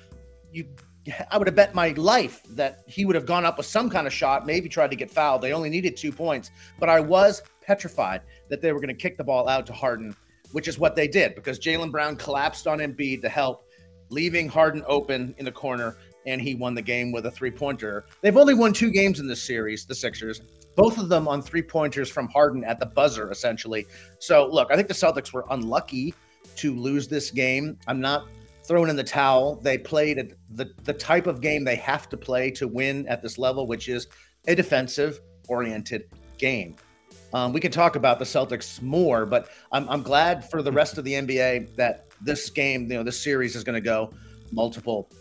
you. 0.51 0.65
I 1.31 1.37
would 1.37 1.47
have 1.47 1.55
bet 1.55 1.73
my 1.73 1.89
life 1.89 2.43
that 2.51 2.83
he 2.85 3.03
would 3.05 3.15
have 3.15 3.25
gone 3.25 3.43
up 3.43 3.57
with 3.57 3.65
some 3.65 3.89
kind 3.89 4.05
of 4.05 4.13
shot, 4.13 4.45
maybe 4.45 4.69
tried 4.69 4.91
to 4.91 4.97
get 4.97 5.09
fouled. 5.09 5.41
They 5.41 5.53
only 5.53 5.69
needed 5.69 5.97
two 5.97 6.11
points, 6.11 6.51
but 6.77 6.87
I 6.87 6.99
was 6.99 7.41
petrified 7.65 8.21
that 8.49 8.61
they 8.61 8.73
were 8.73 8.79
going 8.79 8.89
to 8.89 9.01
kick 9.01 9.17
the 9.17 9.23
ball 9.23 9.47
out 9.47 9.65
to 9.67 9.73
Harden, 9.73 10.15
which 10.51 10.67
is 10.67 10.77
what 10.77 10.95
they 10.95 11.07
did 11.07 11.35
because 11.35 11.57
Jaylen 11.57 11.91
Brown 11.91 12.15
collapsed 12.15 12.67
on 12.67 12.79
Embiid 12.79 13.21
to 13.21 13.29
help, 13.29 13.65
leaving 14.09 14.47
Harden 14.47 14.83
open 14.87 15.33
in 15.37 15.45
the 15.45 15.51
corner, 15.51 15.97
and 16.27 16.41
he 16.41 16.53
won 16.53 16.75
the 16.75 16.81
game 16.81 17.11
with 17.11 17.25
a 17.25 17.31
three 17.31 17.51
pointer. 17.51 18.05
They've 18.21 18.37
only 18.37 18.53
won 18.53 18.73
two 18.73 18.91
games 18.91 19.19
in 19.19 19.27
this 19.27 19.41
series, 19.41 19.85
the 19.85 19.95
Sixers, 19.95 20.41
both 20.79 20.97
of 20.97 21.09
them 21.09 21.27
on 21.27 21.41
three 21.41 21.61
pointers 21.61 22.09
from 22.09 22.29
Harden 22.29 22.63
at 22.63 22.79
the 22.79 22.85
buzzer, 22.85 23.29
essentially. 23.31 23.85
So, 24.19 24.47
look, 24.49 24.71
I 24.71 24.77
think 24.77 24.87
the 24.87 24.93
Celtics 24.93 25.33
were 25.33 25.43
unlucky 25.49 26.13
to 26.55 26.73
lose 26.73 27.09
this 27.09 27.31
game. 27.31 27.77
I'm 27.85 27.99
not 27.99 28.29
throwing 28.63 28.89
in 28.89 28.95
the 28.95 29.03
towel. 29.03 29.57
They 29.57 29.77
played 29.77 30.35
the, 30.51 30.71
the 30.85 30.93
type 30.93 31.27
of 31.27 31.41
game 31.41 31.65
they 31.65 31.75
have 31.75 32.07
to 32.07 32.17
play 32.17 32.49
to 32.51 32.65
win 32.65 33.05
at 33.09 33.21
this 33.21 33.37
level, 33.37 33.67
which 33.67 33.89
is 33.89 34.07
a 34.47 34.55
defensive 34.55 35.19
oriented 35.49 36.05
game. 36.37 36.77
Um, 37.33 37.51
we 37.51 37.59
can 37.59 37.73
talk 37.73 37.97
about 37.97 38.17
the 38.17 38.23
Celtics 38.23 38.81
more, 38.81 39.25
but 39.25 39.49
I'm, 39.73 39.87
I'm 39.89 40.01
glad 40.01 40.49
for 40.49 40.61
the 40.61 40.71
rest 40.71 40.97
of 40.97 41.03
the 41.03 41.11
NBA 41.11 41.75
that 41.75 42.05
this 42.21 42.49
game, 42.49 42.83
you 42.83 42.97
know, 42.97 43.03
this 43.03 43.21
series 43.21 43.57
is 43.57 43.65
going 43.65 43.75
to 43.75 43.81
go 43.81 44.13
multiple 44.53 45.11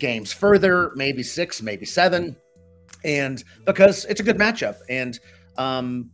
games 0.00 0.32
further, 0.32 0.90
maybe 0.96 1.22
six, 1.22 1.62
maybe 1.62 1.86
seven 1.86 2.34
and 3.04 3.42
because 3.64 4.04
it's 4.06 4.20
a 4.20 4.24
good 4.24 4.38
matchup. 4.38 4.76
And 4.88 5.18
um, 5.58 6.10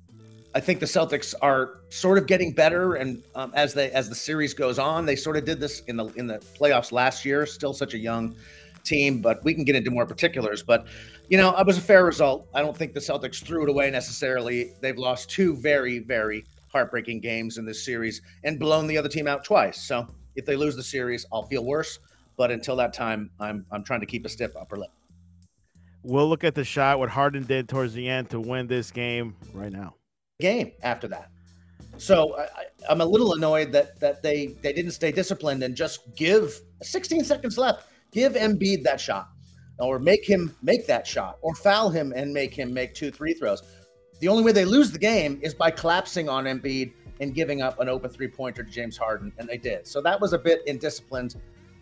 I 0.54 0.60
think 0.60 0.80
the 0.80 0.86
Celtics 0.86 1.34
are 1.42 1.80
sort 1.90 2.16
of 2.16 2.26
getting 2.26 2.52
better, 2.52 2.94
and 2.94 3.22
um, 3.34 3.52
as 3.54 3.74
they 3.74 3.90
as 3.90 4.08
the 4.08 4.14
series 4.14 4.54
goes 4.54 4.78
on, 4.78 5.04
they 5.04 5.16
sort 5.16 5.36
of 5.36 5.44
did 5.44 5.60
this 5.60 5.80
in 5.80 5.96
the 5.96 6.06
in 6.14 6.26
the 6.26 6.38
playoffs 6.58 6.92
last 6.92 7.24
year. 7.24 7.44
Still 7.44 7.74
such 7.74 7.94
a 7.94 7.98
young 7.98 8.34
team, 8.82 9.20
but 9.20 9.44
we 9.44 9.52
can 9.52 9.64
get 9.64 9.76
into 9.76 9.90
more 9.90 10.06
particulars. 10.06 10.62
But 10.62 10.86
you 11.28 11.36
know, 11.36 11.54
it 11.56 11.66
was 11.66 11.76
a 11.76 11.82
fair 11.82 12.04
result. 12.04 12.48
I 12.54 12.62
don't 12.62 12.76
think 12.76 12.94
the 12.94 13.00
Celtics 13.00 13.44
threw 13.44 13.64
it 13.64 13.68
away 13.68 13.90
necessarily. 13.90 14.72
They've 14.80 14.96
lost 14.96 15.28
two 15.28 15.56
very 15.56 15.98
very 15.98 16.46
heartbreaking 16.72 17.20
games 17.20 17.58
in 17.58 17.64
this 17.64 17.84
series 17.84 18.22
and 18.44 18.58
blown 18.58 18.86
the 18.86 18.98
other 18.98 19.08
team 19.08 19.26
out 19.26 19.44
twice. 19.44 19.82
So 19.82 20.06
if 20.36 20.44
they 20.46 20.56
lose 20.56 20.76
the 20.76 20.82
series, 20.82 21.26
I'll 21.32 21.44
feel 21.44 21.64
worse. 21.64 21.98
But 22.36 22.50
until 22.50 22.76
that 22.76 22.92
time, 22.92 23.30
I'm 23.40 23.66
I'm 23.70 23.84
trying 23.84 24.00
to 24.00 24.06
keep 24.06 24.24
a 24.24 24.28
stiff 24.28 24.56
upper 24.56 24.76
lip. 24.76 24.90
We'll 26.06 26.28
look 26.28 26.44
at 26.44 26.54
the 26.54 26.62
shot 26.62 27.00
what 27.00 27.10
Harden 27.10 27.42
did 27.42 27.68
towards 27.68 27.92
the 27.92 28.08
end 28.08 28.30
to 28.30 28.38
win 28.38 28.68
this 28.68 28.92
game 28.92 29.34
right 29.52 29.72
now. 29.72 29.96
Game 30.38 30.70
after 30.84 31.08
that. 31.08 31.30
So 31.98 32.38
I, 32.38 32.46
am 32.92 33.00
a 33.00 33.04
little 33.04 33.34
annoyed 33.34 33.72
that 33.72 33.98
that 33.98 34.22
they 34.22 34.54
they 34.62 34.72
didn't 34.72 34.92
stay 34.92 35.10
disciplined 35.10 35.64
and 35.64 35.74
just 35.74 36.14
give 36.14 36.60
16 36.82 37.24
seconds 37.24 37.58
left. 37.58 37.88
Give 38.12 38.34
Embiid 38.34 38.84
that 38.84 39.00
shot, 39.00 39.30
or 39.80 39.98
make 39.98 40.24
him 40.24 40.54
make 40.62 40.86
that 40.86 41.08
shot, 41.08 41.38
or 41.40 41.56
foul 41.56 41.90
him 41.90 42.12
and 42.14 42.32
make 42.32 42.54
him 42.54 42.72
make 42.72 42.94
two 42.94 43.10
three 43.10 43.34
throws. 43.34 43.64
The 44.20 44.28
only 44.28 44.44
way 44.44 44.52
they 44.52 44.64
lose 44.64 44.92
the 44.92 45.00
game 45.00 45.40
is 45.42 45.54
by 45.54 45.72
collapsing 45.72 46.28
on 46.28 46.44
Embiid 46.44 46.92
and 47.18 47.34
giving 47.34 47.62
up 47.62 47.80
an 47.80 47.88
open 47.88 48.10
three 48.10 48.28
pointer 48.28 48.62
to 48.62 48.70
James 48.70 48.96
Harden, 48.96 49.32
and 49.38 49.48
they 49.48 49.58
did. 49.58 49.88
So 49.88 50.00
that 50.02 50.20
was 50.20 50.32
a 50.34 50.38
bit 50.38 50.64
indisciplined. 50.68 51.34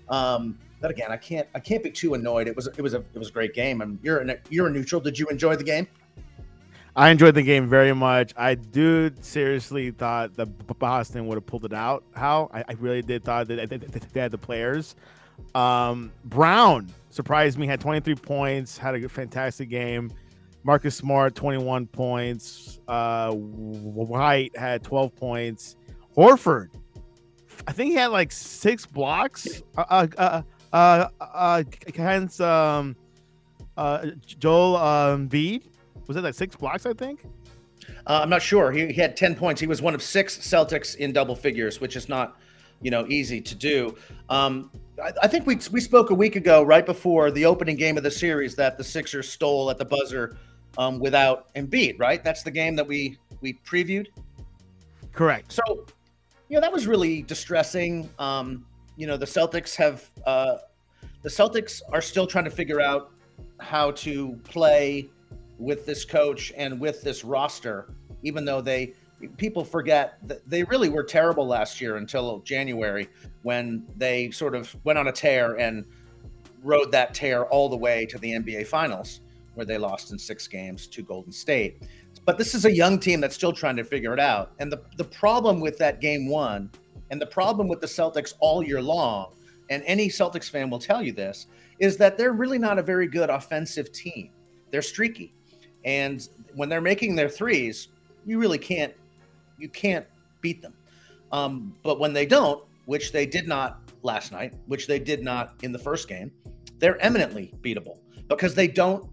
Um, 0.08 0.58
but 0.84 0.90
again, 0.90 1.10
I 1.10 1.16
can't 1.16 1.48
I 1.54 1.60
can't 1.60 1.82
be 1.82 1.90
too 1.90 2.12
annoyed. 2.12 2.46
It 2.46 2.54
was 2.54 2.66
it 2.66 2.82
was 2.82 2.92
a 2.92 2.98
it 2.98 3.18
was 3.18 3.30
a 3.30 3.32
great 3.32 3.54
game. 3.54 3.80
And 3.80 3.98
you're 4.02 4.18
a, 4.18 4.36
you're 4.50 4.66
a 4.66 4.70
neutral. 4.70 5.00
Did 5.00 5.18
you 5.18 5.26
enjoy 5.28 5.56
the 5.56 5.64
game? 5.64 5.88
I 6.94 7.08
enjoyed 7.08 7.34
the 7.34 7.42
game 7.42 7.70
very 7.70 7.94
much. 7.94 8.34
I 8.36 8.54
do 8.54 9.10
seriously 9.22 9.92
thought 9.92 10.34
that 10.34 10.44
Boston 10.78 11.26
would 11.26 11.36
have 11.36 11.46
pulled 11.46 11.64
it 11.64 11.72
out. 11.72 12.04
Hal 12.14 12.50
I, 12.52 12.64
I 12.68 12.72
really 12.74 13.00
did 13.00 13.24
thought 13.24 13.48
that 13.48 13.70
they 14.12 14.20
had 14.20 14.30
the 14.30 14.36
players. 14.36 14.94
Um, 15.54 16.12
Brown 16.26 16.92
surprised 17.08 17.58
me. 17.58 17.66
Had 17.66 17.80
23 17.80 18.16
points. 18.16 18.76
Had 18.76 18.94
a 18.94 19.08
fantastic 19.08 19.70
game. 19.70 20.12
Marcus 20.64 20.94
Smart 20.94 21.34
21 21.34 21.86
points. 21.86 22.78
Uh, 22.86 23.32
White 23.32 24.54
had 24.54 24.82
12 24.82 25.16
points. 25.16 25.76
Horford, 26.14 26.68
I 27.66 27.72
think 27.72 27.92
he 27.92 27.96
had 27.96 28.08
like 28.08 28.32
six 28.32 28.84
blocks. 28.84 29.62
Uh, 29.76 30.06
uh, 30.18 30.42
uh 30.74 31.08
uh, 31.20 31.62
against 31.86 32.40
um, 32.40 32.96
uh, 33.76 34.06
Joel 34.26 34.76
um, 34.76 35.28
Embiid. 35.28 35.64
Was 36.06 36.16
it 36.16 36.22
like 36.22 36.34
six 36.34 36.56
blocks? 36.56 36.84
I 36.86 36.92
think. 36.92 37.24
Uh, 38.06 38.20
I'm 38.22 38.30
not 38.30 38.42
sure. 38.42 38.70
He, 38.70 38.86
he, 38.86 39.00
had 39.00 39.16
10 39.16 39.34
points. 39.34 39.60
He 39.60 39.66
was 39.66 39.80
one 39.80 39.94
of 39.94 40.02
six 40.02 40.36
Celtics 40.38 40.96
in 40.96 41.12
double 41.12 41.34
figures, 41.34 41.80
which 41.80 41.96
is 41.96 42.08
not, 42.08 42.38
you 42.82 42.90
know, 42.90 43.06
easy 43.08 43.40
to 43.40 43.54
do. 43.54 43.96
Um, 44.28 44.70
I, 45.02 45.12
I, 45.22 45.28
think 45.28 45.46
we, 45.46 45.58
we 45.70 45.80
spoke 45.80 46.10
a 46.10 46.14
week 46.14 46.36
ago, 46.36 46.62
right 46.62 46.84
before 46.84 47.30
the 47.30 47.44
opening 47.46 47.76
game 47.76 47.96
of 47.96 48.02
the 48.02 48.10
series, 48.10 48.54
that 48.56 48.76
the 48.78 48.84
Sixers 48.84 49.28
stole 49.28 49.70
at 49.70 49.78
the 49.78 49.84
buzzer 49.84 50.36
um, 50.78 50.98
without 50.98 51.52
Embiid, 51.54 51.98
right? 51.98 52.22
That's 52.22 52.42
the 52.42 52.50
game 52.50 52.76
that 52.76 52.86
we 52.86 53.18
we 53.40 53.54
previewed. 53.66 54.06
Correct. 55.12 55.52
So, 55.52 55.86
you 56.48 56.56
know, 56.56 56.60
that 56.60 56.72
was 56.72 56.86
really 56.86 57.22
distressing. 57.22 58.08
Um, 58.18 58.66
you 58.96 59.06
know 59.06 59.16
the 59.16 59.26
Celtics 59.26 59.74
have 59.76 60.08
uh, 60.26 60.56
the 61.22 61.28
Celtics 61.28 61.80
are 61.92 62.02
still 62.02 62.26
trying 62.26 62.44
to 62.44 62.50
figure 62.50 62.80
out 62.80 63.10
how 63.60 63.90
to 63.92 64.38
play 64.44 65.08
with 65.58 65.86
this 65.86 66.04
coach 66.04 66.52
and 66.56 66.80
with 66.80 67.02
this 67.02 67.24
roster, 67.24 67.94
even 68.22 68.44
though 68.44 68.60
they 68.60 68.94
people 69.36 69.64
forget 69.64 70.18
that 70.24 70.48
they 70.48 70.64
really 70.64 70.88
were 70.88 71.02
terrible 71.02 71.46
last 71.46 71.80
year 71.80 71.96
until 71.96 72.40
January 72.40 73.08
when 73.42 73.86
they 73.96 74.30
sort 74.30 74.54
of 74.54 74.76
went 74.84 74.98
on 74.98 75.08
a 75.08 75.12
tear 75.12 75.54
and 75.58 75.84
rode 76.62 76.90
that 76.92 77.14
tear 77.14 77.44
all 77.46 77.68
the 77.68 77.76
way 77.76 78.06
to 78.06 78.18
the 78.18 78.32
NBA 78.32 78.66
Finals, 78.66 79.20
where 79.54 79.66
they 79.66 79.78
lost 79.78 80.12
in 80.12 80.18
six 80.18 80.48
games 80.48 80.86
to 80.88 81.02
Golden 81.02 81.32
State. 81.32 81.82
But 82.24 82.38
this 82.38 82.54
is 82.54 82.64
a 82.64 82.74
young 82.74 82.98
team 82.98 83.20
that's 83.20 83.34
still 83.34 83.52
trying 83.52 83.76
to 83.76 83.84
figure 83.84 84.12
it 84.12 84.20
out. 84.20 84.52
And 84.58 84.72
the, 84.72 84.82
the 84.96 85.04
problem 85.04 85.60
with 85.60 85.78
that 85.78 86.00
game 86.00 86.26
one 86.28 86.70
and 87.14 87.22
the 87.22 87.26
problem 87.26 87.68
with 87.68 87.80
the 87.80 87.86
Celtics 87.86 88.34
all 88.40 88.60
year 88.60 88.82
long, 88.82 89.34
and 89.70 89.84
any 89.86 90.08
Celtics 90.08 90.50
fan 90.50 90.68
will 90.68 90.80
tell 90.80 91.00
you 91.00 91.12
this, 91.12 91.46
is 91.78 91.96
that 91.98 92.18
they're 92.18 92.32
really 92.32 92.58
not 92.58 92.76
a 92.76 92.82
very 92.82 93.06
good 93.06 93.30
offensive 93.30 93.92
team. 93.92 94.30
They're 94.72 94.82
streaky. 94.82 95.32
And 95.84 96.28
when 96.56 96.68
they're 96.68 96.80
making 96.80 97.14
their 97.14 97.28
threes, 97.28 97.86
you 98.26 98.40
really 98.40 98.58
can't 98.58 98.92
you 99.58 99.68
can't 99.68 100.04
beat 100.40 100.60
them. 100.60 100.74
Um, 101.30 101.76
but 101.84 102.00
when 102.00 102.12
they 102.12 102.26
don't, 102.26 102.64
which 102.86 103.12
they 103.12 103.26
did 103.26 103.46
not 103.46 103.78
last 104.02 104.32
night, 104.32 104.54
which 104.66 104.88
they 104.88 104.98
did 104.98 105.22
not 105.22 105.54
in 105.62 105.70
the 105.70 105.78
first 105.78 106.08
game, 106.08 106.32
they're 106.80 107.00
eminently 107.00 107.54
beatable 107.62 107.98
because 108.28 108.56
they 108.56 108.66
don't 108.66 109.08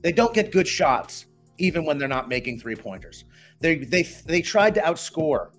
they 0.00 0.12
don't 0.12 0.32
get 0.32 0.50
good 0.50 0.66
shots 0.66 1.26
even 1.58 1.84
when 1.84 1.98
they're 1.98 2.08
not 2.08 2.26
making 2.26 2.58
three 2.58 2.74
pointers. 2.74 3.26
They 3.60 3.76
they 3.76 4.04
they 4.24 4.40
tried 4.40 4.74
to 4.76 4.80
outscore 4.80 5.50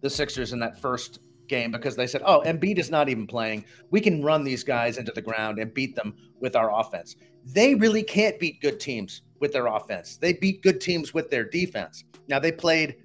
the 0.00 0.10
Sixers 0.10 0.52
in 0.52 0.58
that 0.60 0.80
first 0.80 1.20
game 1.50 1.70
because 1.70 1.94
they 1.94 2.06
said, 2.06 2.22
"Oh, 2.24 2.42
Embiid 2.46 2.78
is 2.78 2.90
not 2.90 3.10
even 3.10 3.26
playing. 3.26 3.66
We 3.90 4.00
can 4.00 4.22
run 4.22 4.42
these 4.42 4.64
guys 4.64 4.96
into 4.96 5.12
the 5.12 5.20
ground 5.20 5.58
and 5.58 5.74
beat 5.74 5.94
them 5.94 6.14
with 6.40 6.56
our 6.56 6.74
offense." 6.80 7.16
They 7.44 7.74
really 7.74 8.02
can't 8.02 8.38
beat 8.38 8.62
good 8.62 8.80
teams 8.80 9.22
with 9.40 9.52
their 9.52 9.66
offense. 9.66 10.16
They 10.16 10.32
beat 10.32 10.62
good 10.62 10.80
teams 10.80 11.12
with 11.12 11.28
their 11.28 11.44
defense. 11.44 12.04
Now 12.28 12.38
they 12.38 12.52
played 12.52 12.96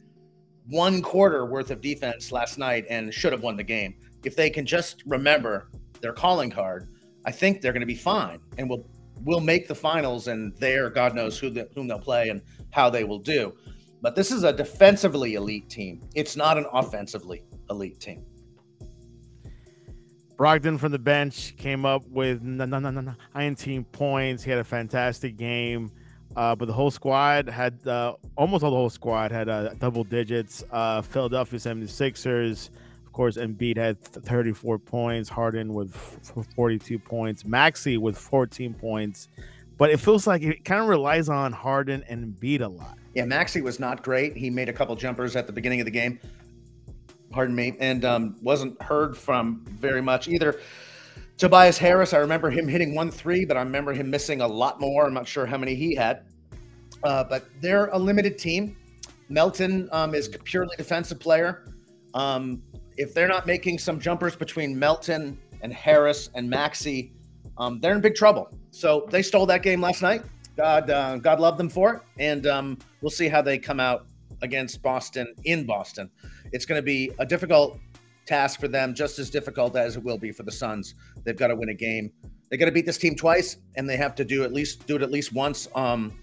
one 0.70 1.02
quarter 1.02 1.46
worth 1.46 1.72
of 1.72 1.82
defense 1.82 2.32
last 2.32 2.58
night 2.58 2.86
and 2.90 3.14
should 3.14 3.34
have 3.34 3.42
won 3.42 3.58
the 3.58 3.64
game. 3.64 3.96
If 4.24 4.36
they 4.36 4.50
can 4.50 4.66
just 4.66 5.04
remember 5.06 5.70
their 6.02 6.14
calling 6.14 6.50
card, 6.50 6.90
I 7.26 7.32
think 7.32 7.62
they're 7.62 7.74
going 7.74 7.82
to 7.82 7.88
be 7.88 7.96
fine 7.96 8.40
and 8.58 8.70
will 8.70 8.88
will 9.24 9.40
make 9.40 9.68
the 9.68 9.76
finals 9.76 10.28
and 10.28 10.56
there 10.58 10.90
God 10.90 11.16
knows 11.16 11.40
who 11.40 11.50
the, 11.50 11.68
whom 11.74 11.88
they'll 11.88 11.98
play 12.00 12.30
and 12.30 12.42
how 12.72 12.90
they 12.90 13.04
will 13.04 13.20
do. 13.20 13.54
But 14.02 14.16
this 14.16 14.32
is 14.32 14.44
a 14.44 14.54
defensively 14.54 15.34
elite 15.34 15.70
team. 15.70 16.08
It's 16.14 16.36
not 16.36 16.58
an 16.58 16.66
offensively 16.72 17.44
elite 17.70 18.00
team. 18.00 18.24
Brogdon 20.38 20.80
from 20.80 20.92
the 20.92 21.00
bench 21.00 21.56
came 21.58 21.86
up 21.86 22.06
with 22.08 22.42
19 22.44 23.84
points. 23.86 24.44
He 24.44 24.52
had 24.52 24.60
a 24.60 24.64
fantastic 24.64 25.38
game. 25.38 25.92
Uh, 26.36 26.54
but 26.54 26.66
the 26.66 26.74
whole 26.74 26.92
squad 26.92 27.48
had 27.48 27.88
uh, 27.88 28.14
almost 28.36 28.64
all 28.64 28.72
the 28.72 28.76
whole 28.76 28.90
squad 28.90 29.32
had 29.32 29.48
uh, 29.48 29.74
double 29.76 30.04
digits. 30.04 30.64
Uh, 30.70 31.02
Philadelphia 31.02 31.58
76ers, 31.58 32.70
of 33.06 33.14
course, 33.14 33.38
Embiid 33.38 33.78
had 33.78 34.02
34 34.02 34.78
points, 34.80 35.30
Harden 35.30 35.74
with 35.74 35.96
42 36.56 37.00
points, 37.00 37.46
Maxey 37.46 37.98
with 37.98 38.18
14 38.18 38.74
points. 38.74 39.30
But 39.78 39.92
it 39.92 40.00
feels 40.00 40.28
like 40.28 40.42
it 40.42 40.66
kind 40.66 40.82
of 40.82 40.88
relies 40.88 41.30
on 41.30 41.54
Harden 41.54 42.04
and 42.10 42.36
Embiid 42.36 42.62
a 42.62 42.68
lot. 42.68 42.98
Yeah, 43.14 43.26
Maxey 43.26 43.62
was 43.62 43.80
not 43.80 44.04
great. 44.04 44.36
He 44.36 44.50
made 44.50 44.68
a 44.68 44.74
couple 44.74 44.96
jumpers 44.98 45.38
at 45.38 45.48
the 45.48 45.54
beginning 45.54 45.80
of 45.80 45.86
the 45.86 45.92
game. 45.92 46.20
Pardon 47.36 47.54
me, 47.54 47.76
and 47.82 48.06
um, 48.06 48.38
wasn't 48.42 48.82
heard 48.82 49.18
from 49.18 49.66
very 49.68 50.02
much 50.02 50.30
either. 50.30 50.62
Tobias 51.38 51.78
Harris, 51.78 52.14
I 52.14 52.20
remember 52.20 52.50
him 52.50 52.66
hitting 52.66 52.96
one 52.96 53.12
three, 53.12 53.44
but 53.44 53.58
I 53.58 53.60
remember 53.60 53.92
him 53.92 54.10
missing 54.10 54.40
a 54.40 54.48
lot 54.48 54.80
more. 54.80 55.06
I'm 55.06 55.14
not 55.14 55.28
sure 55.28 55.46
how 55.46 55.58
many 55.58 55.76
he 55.76 55.94
had. 55.94 56.24
Uh, 57.04 57.26
but 57.26 57.44
they're 57.60 57.88
a 57.88 58.00
limited 58.00 58.38
team. 58.40 58.78
Melton 59.28 59.90
um, 59.92 60.16
is 60.16 60.34
a 60.34 60.40
purely 60.40 60.78
defensive 60.78 61.20
player. 61.20 61.68
Um, 62.14 62.64
if 62.96 63.14
they're 63.14 63.28
not 63.28 63.46
making 63.46 63.80
some 63.80 64.00
jumpers 64.00 64.38
between 64.38 64.80
Melton 64.80 65.38
and 65.62 65.74
Harris 65.74 66.30
and 66.36 66.50
Maxey, 66.50 67.12
um, 67.58 67.82
they're 67.82 67.96
in 67.96 68.00
big 68.00 68.16
trouble. 68.16 68.50
So 68.72 69.10
they 69.12 69.22
stole 69.22 69.46
that 69.48 69.62
game 69.62 69.82
last 69.82 70.02
night. 70.02 70.22
God, 70.56 70.90
uh, 70.90 71.18
God 71.18 71.42
love 71.42 71.58
them 71.58 71.68
for 71.68 71.96
it, 71.96 72.02
and 72.18 72.48
um, 72.48 72.78
we'll 73.02 73.10
see 73.10 73.28
how 73.28 73.42
they 73.42 73.58
come 73.58 73.82
out 73.82 74.06
against 74.42 74.82
Boston 74.82 75.36
in 75.44 75.66
Boston. 75.66 76.10
It's 76.56 76.66
going 76.66 76.80
to 76.80 76.86
be 76.86 77.12
a 77.20 77.26
difficult 77.26 77.78
task 78.26 78.62
for 78.62 78.70
them, 78.70 78.96
just 78.96 79.20
as 79.20 79.30
difficult 79.30 79.76
as 79.76 79.98
it 79.98 80.04
will 80.04 80.18
be 80.18 80.32
for 80.32 80.44
the 80.44 80.52
Suns. 80.54 80.96
They've 81.26 81.36
got 81.36 81.48
to 81.48 81.56
win 81.56 81.68
a 81.68 81.74
game. 81.74 82.14
They 82.50 82.56
got 82.56 82.68
to 82.68 82.72
beat 82.72 82.86
this 82.86 82.98
team 82.98 83.14
twice, 83.14 83.58
and 83.76 83.90
they 83.90 83.98
have 83.98 84.16
to 84.16 84.24
do 84.24 84.46
at 84.46 84.54
least 84.54 84.88
do 84.88 84.96
it 84.96 85.02
at 85.02 85.12
least 85.12 85.34
once 85.34 85.68
um, 85.76 86.18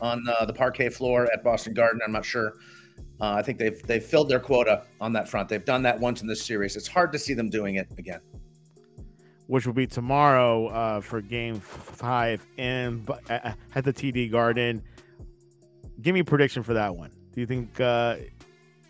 on 0.00 0.24
uh, 0.28 0.44
the 0.44 0.52
parquet 0.52 0.90
floor 0.90 1.28
at 1.32 1.42
Boston 1.42 1.74
Garden. 1.74 2.00
I'm 2.04 2.12
not 2.12 2.24
sure. 2.24 2.52
Uh, 3.20 3.32
I 3.32 3.42
think 3.42 3.58
they've 3.58 3.82
they've 3.82 4.02
filled 4.02 4.28
their 4.28 4.38
quota 4.38 4.84
on 5.00 5.12
that 5.14 5.28
front. 5.28 5.48
They've 5.48 5.64
done 5.64 5.82
that 5.82 5.98
once 5.98 6.22
in 6.22 6.28
this 6.28 6.46
series. 6.46 6.76
It's 6.76 6.86
hard 6.86 7.10
to 7.10 7.18
see 7.18 7.34
them 7.34 7.50
doing 7.50 7.74
it 7.74 7.88
again. 7.98 8.20
Which 9.48 9.66
will 9.66 9.74
be 9.74 9.88
tomorrow 9.88 10.68
uh, 10.68 11.00
for 11.00 11.20
Game 11.20 11.58
Five 11.58 12.46
and 12.58 13.10
at 13.28 13.84
the 13.84 13.92
TD 13.92 14.30
Garden. 14.30 14.84
Give 16.00 16.14
me 16.14 16.20
a 16.20 16.24
prediction 16.24 16.62
for 16.62 16.74
that 16.74 16.94
one. 16.94 17.10
Do 17.32 17.40
you 17.40 17.46
think 17.46 17.80
uh, 17.80 18.18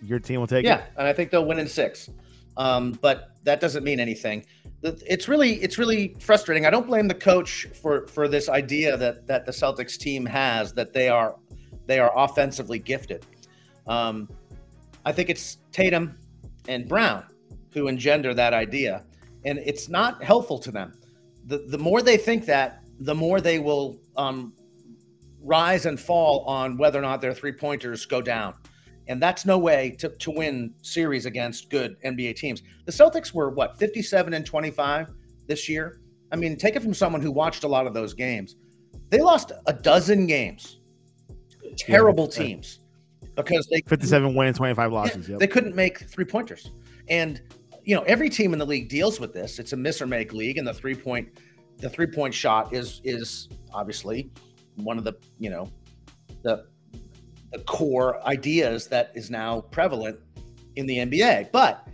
your 0.02 0.18
team 0.18 0.40
will 0.40 0.46
take 0.46 0.64
yeah, 0.64 0.76
it? 0.76 0.78
Yeah, 0.78 0.98
and 0.98 1.06
I 1.08 1.12
think 1.12 1.30
they'll 1.30 1.44
win 1.44 1.58
in 1.58 1.68
six. 1.68 2.10
Um, 2.56 2.92
but 3.00 3.30
that 3.44 3.60
doesn't 3.60 3.84
mean 3.84 4.00
anything. 4.00 4.44
It's 4.82 5.28
really 5.28 5.54
it's 5.54 5.78
really 5.78 6.16
frustrating. 6.18 6.66
I 6.66 6.70
don't 6.70 6.86
blame 6.86 7.08
the 7.08 7.14
coach 7.14 7.66
for 7.80 8.06
for 8.08 8.28
this 8.28 8.48
idea 8.48 8.96
that 8.96 9.26
that 9.26 9.46
the 9.46 9.52
Celtics 9.52 9.96
team 9.96 10.26
has 10.26 10.72
that 10.74 10.92
they 10.92 11.08
are 11.08 11.36
they 11.86 11.98
are 11.98 12.12
offensively 12.16 12.78
gifted. 12.78 13.24
Um, 13.86 14.28
I 15.04 15.12
think 15.12 15.30
it's 15.30 15.58
Tatum 15.72 16.18
and 16.68 16.86
Brown 16.86 17.24
who 17.72 17.88
engender 17.88 18.34
that 18.34 18.52
idea, 18.52 19.04
and 19.44 19.58
it's 19.58 19.88
not 19.88 20.22
helpful 20.22 20.58
to 20.58 20.70
them. 20.70 20.92
The 21.46 21.58
the 21.58 21.78
more 21.78 22.02
they 22.02 22.16
think 22.16 22.44
that, 22.46 22.82
the 23.00 23.14
more 23.14 23.40
they 23.40 23.58
will 23.58 23.98
um, 24.16 24.52
rise 25.40 25.86
and 25.86 25.98
fall 25.98 26.44
on 26.44 26.76
whether 26.76 26.98
or 26.98 27.02
not 27.02 27.20
their 27.20 27.34
three 27.34 27.52
pointers 27.52 28.04
go 28.06 28.20
down. 28.20 28.54
And 29.08 29.22
that's 29.22 29.46
no 29.46 29.58
way 29.58 29.96
to, 29.98 30.10
to 30.10 30.30
win 30.30 30.74
series 30.82 31.26
against 31.26 31.70
good 31.70 31.96
NBA 32.02 32.36
teams. 32.36 32.62
The 32.84 32.92
Celtics 32.92 33.32
were 33.32 33.50
what, 33.50 33.78
57 33.78 34.34
and 34.34 34.44
25 34.44 35.10
this 35.46 35.68
year? 35.68 36.00
I 36.30 36.36
mean, 36.36 36.56
take 36.56 36.76
it 36.76 36.82
from 36.82 36.94
someone 36.94 37.22
who 37.22 37.32
watched 37.32 37.64
a 37.64 37.68
lot 37.68 37.86
of 37.86 37.94
those 37.94 38.12
games. 38.12 38.56
They 39.10 39.20
lost 39.20 39.52
a 39.66 39.72
dozen 39.72 40.26
games. 40.26 40.80
Terrible 41.76 42.28
yeah, 42.32 42.44
teams 42.44 42.80
because 43.34 43.66
they 43.66 43.80
57 43.86 44.34
win 44.34 44.48
and 44.48 44.56
25 44.56 44.92
losses. 44.92 45.28
Yep. 45.28 45.38
They 45.38 45.46
couldn't 45.46 45.74
make 45.74 45.98
three 46.10 46.24
pointers. 46.24 46.72
And 47.08 47.40
you 47.84 47.94
know, 47.94 48.02
every 48.02 48.28
team 48.28 48.52
in 48.52 48.58
the 48.58 48.66
league 48.66 48.88
deals 48.88 49.18
with 49.18 49.32
this. 49.32 49.58
It's 49.58 49.72
a 49.72 49.76
miss 49.76 50.02
or 50.02 50.06
make 50.06 50.34
league, 50.34 50.58
and 50.58 50.66
the 50.66 50.74
three 50.74 50.94
point 50.94 51.40
the 51.78 51.88
three 51.88 52.06
point 52.06 52.34
shot 52.34 52.74
is 52.74 53.00
is 53.04 53.48
obviously 53.72 54.30
one 54.76 54.98
of 54.98 55.04
the, 55.04 55.14
you 55.38 55.50
know, 55.50 55.70
the 56.42 56.66
the 57.52 57.58
core 57.60 58.24
ideas 58.26 58.86
that 58.88 59.10
is 59.14 59.30
now 59.30 59.60
prevalent 59.60 60.18
in 60.76 60.86
the 60.86 60.98
NBA. 60.98 61.50
But 61.52 61.86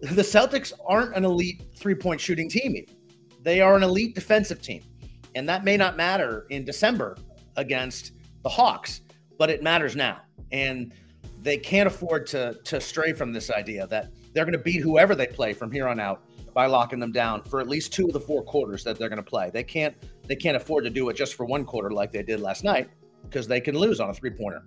the 0.00 0.22
Celtics 0.22 0.72
aren't 0.86 1.14
an 1.14 1.24
elite 1.24 1.62
three 1.76 1.94
point 1.94 2.20
shooting 2.20 2.48
team. 2.48 2.76
Even. 2.76 2.94
They 3.42 3.60
are 3.60 3.76
an 3.76 3.82
elite 3.82 4.14
defensive 4.14 4.62
team. 4.62 4.82
And 5.34 5.48
that 5.48 5.64
may 5.64 5.76
not 5.76 5.96
matter 5.96 6.46
in 6.50 6.64
December 6.64 7.16
against 7.56 8.12
the 8.42 8.48
Hawks, 8.48 9.02
but 9.38 9.50
it 9.50 9.62
matters 9.62 9.96
now. 9.96 10.22
And 10.52 10.92
they 11.42 11.58
can't 11.58 11.86
afford 11.86 12.26
to, 12.28 12.54
to 12.64 12.80
stray 12.80 13.12
from 13.12 13.32
this 13.32 13.50
idea 13.50 13.86
that 13.88 14.10
they're 14.32 14.44
going 14.44 14.52
to 14.52 14.58
beat 14.58 14.80
whoever 14.80 15.14
they 15.14 15.26
play 15.26 15.52
from 15.52 15.70
here 15.70 15.88
on 15.88 16.00
out 16.00 16.22
by 16.54 16.66
locking 16.66 17.00
them 17.00 17.12
down 17.12 17.42
for 17.42 17.60
at 17.60 17.68
least 17.68 17.92
two 17.92 18.06
of 18.06 18.12
the 18.12 18.20
four 18.20 18.42
quarters 18.42 18.84
that 18.84 18.96
they're 18.96 19.08
going 19.08 19.22
to 19.22 19.28
play. 19.28 19.50
They 19.50 19.64
can't 19.64 19.94
they 20.26 20.36
can't 20.36 20.56
afford 20.56 20.84
to 20.84 20.90
do 20.90 21.08
it 21.10 21.16
just 21.16 21.34
for 21.34 21.44
one 21.44 21.64
quarter 21.64 21.90
like 21.90 22.12
they 22.12 22.22
did 22.22 22.40
last 22.40 22.64
night 22.64 22.88
because 23.24 23.46
they 23.48 23.60
can 23.60 23.76
lose 23.76 24.00
on 24.00 24.10
a 24.10 24.14
three 24.14 24.30
pointer. 24.30 24.62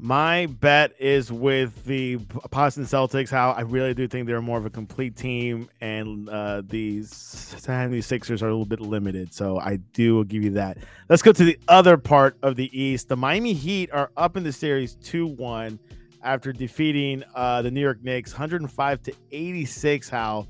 My 0.00 0.46
bet 0.46 0.92
is 1.00 1.32
with 1.32 1.84
the 1.84 2.16
Boston 2.50 2.84
Celtics. 2.84 3.30
Hal 3.30 3.52
I 3.56 3.62
really 3.62 3.94
do 3.94 4.06
think 4.06 4.28
they're 4.28 4.40
more 4.40 4.56
of 4.56 4.64
a 4.64 4.70
complete 4.70 5.16
team, 5.16 5.68
and 5.80 6.28
uh, 6.28 6.62
the 6.64 7.00
76ers 7.00 8.40
are 8.40 8.46
a 8.46 8.50
little 8.50 8.64
bit 8.64 8.80
limited. 8.80 9.34
So 9.34 9.58
I 9.58 9.76
do 9.92 10.24
give 10.26 10.44
you 10.44 10.50
that. 10.50 10.78
Let's 11.08 11.22
go 11.22 11.32
to 11.32 11.42
the 11.42 11.58
other 11.66 11.96
part 11.96 12.38
of 12.42 12.54
the 12.54 12.70
East. 12.80 13.08
The 13.08 13.16
Miami 13.16 13.54
Heat 13.54 13.90
are 13.90 14.12
up 14.16 14.36
in 14.36 14.44
the 14.44 14.52
series 14.52 14.94
2 14.94 15.26
1 15.26 15.80
after 16.22 16.52
defeating 16.52 17.24
uh, 17.34 17.62
the 17.62 17.70
New 17.70 17.80
York 17.80 18.00
Knicks 18.04 18.32
105 18.32 19.02
to 19.02 19.12
86. 19.32 20.08
Hal 20.08 20.46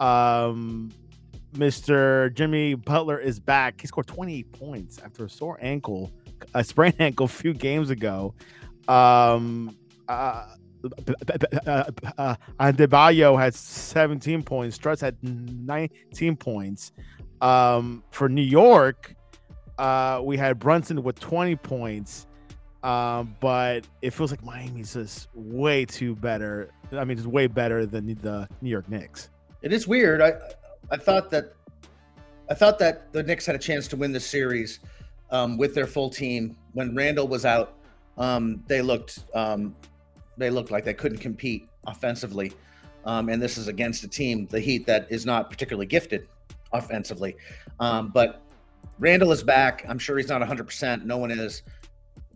um, 0.00 0.90
Mr. 1.54 2.32
Jimmy 2.34 2.74
Butler 2.74 3.18
is 3.18 3.40
back. 3.40 3.80
He 3.80 3.86
scored 3.86 4.06
28 4.06 4.52
points 4.52 4.98
after 5.04 5.24
a 5.24 5.30
sore 5.30 5.58
ankle, 5.60 6.12
a 6.54 6.62
sprained 6.62 6.96
ankle 7.00 7.26
a 7.26 7.28
few 7.28 7.54
games 7.54 7.90
ago. 7.90 8.34
Um, 8.86 9.76
uh, 10.08 10.54
uh, 11.66 12.36
Adebayo 12.60 13.38
had 13.38 13.54
17 13.54 14.42
points. 14.42 14.78
Strus 14.78 15.00
had 15.00 15.16
19 15.22 16.36
points. 16.36 16.92
Um, 17.40 18.02
for 18.10 18.28
New 18.28 18.42
York, 18.42 19.14
uh, 19.78 20.20
we 20.24 20.36
had 20.36 20.58
Brunson 20.58 21.02
with 21.02 21.18
20 21.20 21.56
points. 21.56 22.26
Um, 22.82 23.34
but 23.40 23.86
it 24.02 24.10
feels 24.10 24.30
like 24.30 24.44
Miami's 24.44 24.94
just 24.94 25.28
way 25.34 25.84
too 25.84 26.14
better. 26.14 26.70
I 26.92 27.04
mean, 27.04 27.18
it's 27.18 27.26
way 27.26 27.48
better 27.48 27.84
than 27.86 28.06
the 28.06 28.48
New 28.62 28.70
York 28.70 28.88
Knicks. 28.88 29.30
It 29.62 29.72
is 29.72 29.88
weird. 29.88 30.22
I 30.22 30.34
I 30.90 30.96
thought 30.96 31.30
that 31.30 31.54
I 32.50 32.54
thought 32.54 32.78
that 32.78 33.12
the 33.12 33.22
Knicks 33.22 33.44
had 33.44 33.54
a 33.54 33.58
chance 33.58 33.88
to 33.88 33.96
win 33.96 34.12
the 34.12 34.20
series 34.20 34.80
um, 35.30 35.58
with 35.58 35.74
their 35.74 35.86
full 35.86 36.08
team 36.08 36.56
when 36.72 36.94
Randle 36.94 37.28
was 37.28 37.44
out. 37.44 37.74
Um, 38.16 38.64
they 38.66 38.80
looked 38.80 39.20
um, 39.34 39.76
they 40.36 40.50
looked 40.50 40.70
like 40.70 40.84
they 40.84 40.94
couldn't 40.94 41.18
compete 41.18 41.68
offensively, 41.86 42.52
um, 43.04 43.28
and 43.28 43.40
this 43.40 43.58
is 43.58 43.68
against 43.68 44.02
a 44.04 44.08
team, 44.08 44.46
the 44.46 44.60
Heat, 44.60 44.86
that 44.86 45.06
is 45.10 45.26
not 45.26 45.50
particularly 45.50 45.86
gifted 45.86 46.26
offensively. 46.72 47.36
Um, 47.80 48.08
but 48.08 48.42
Randle 48.98 49.32
is 49.32 49.42
back. 49.42 49.84
I'm 49.88 49.98
sure 49.98 50.16
he's 50.16 50.28
not 50.28 50.40
100. 50.40 50.64
percent 50.64 51.04
No 51.04 51.18
one 51.18 51.30
is 51.30 51.62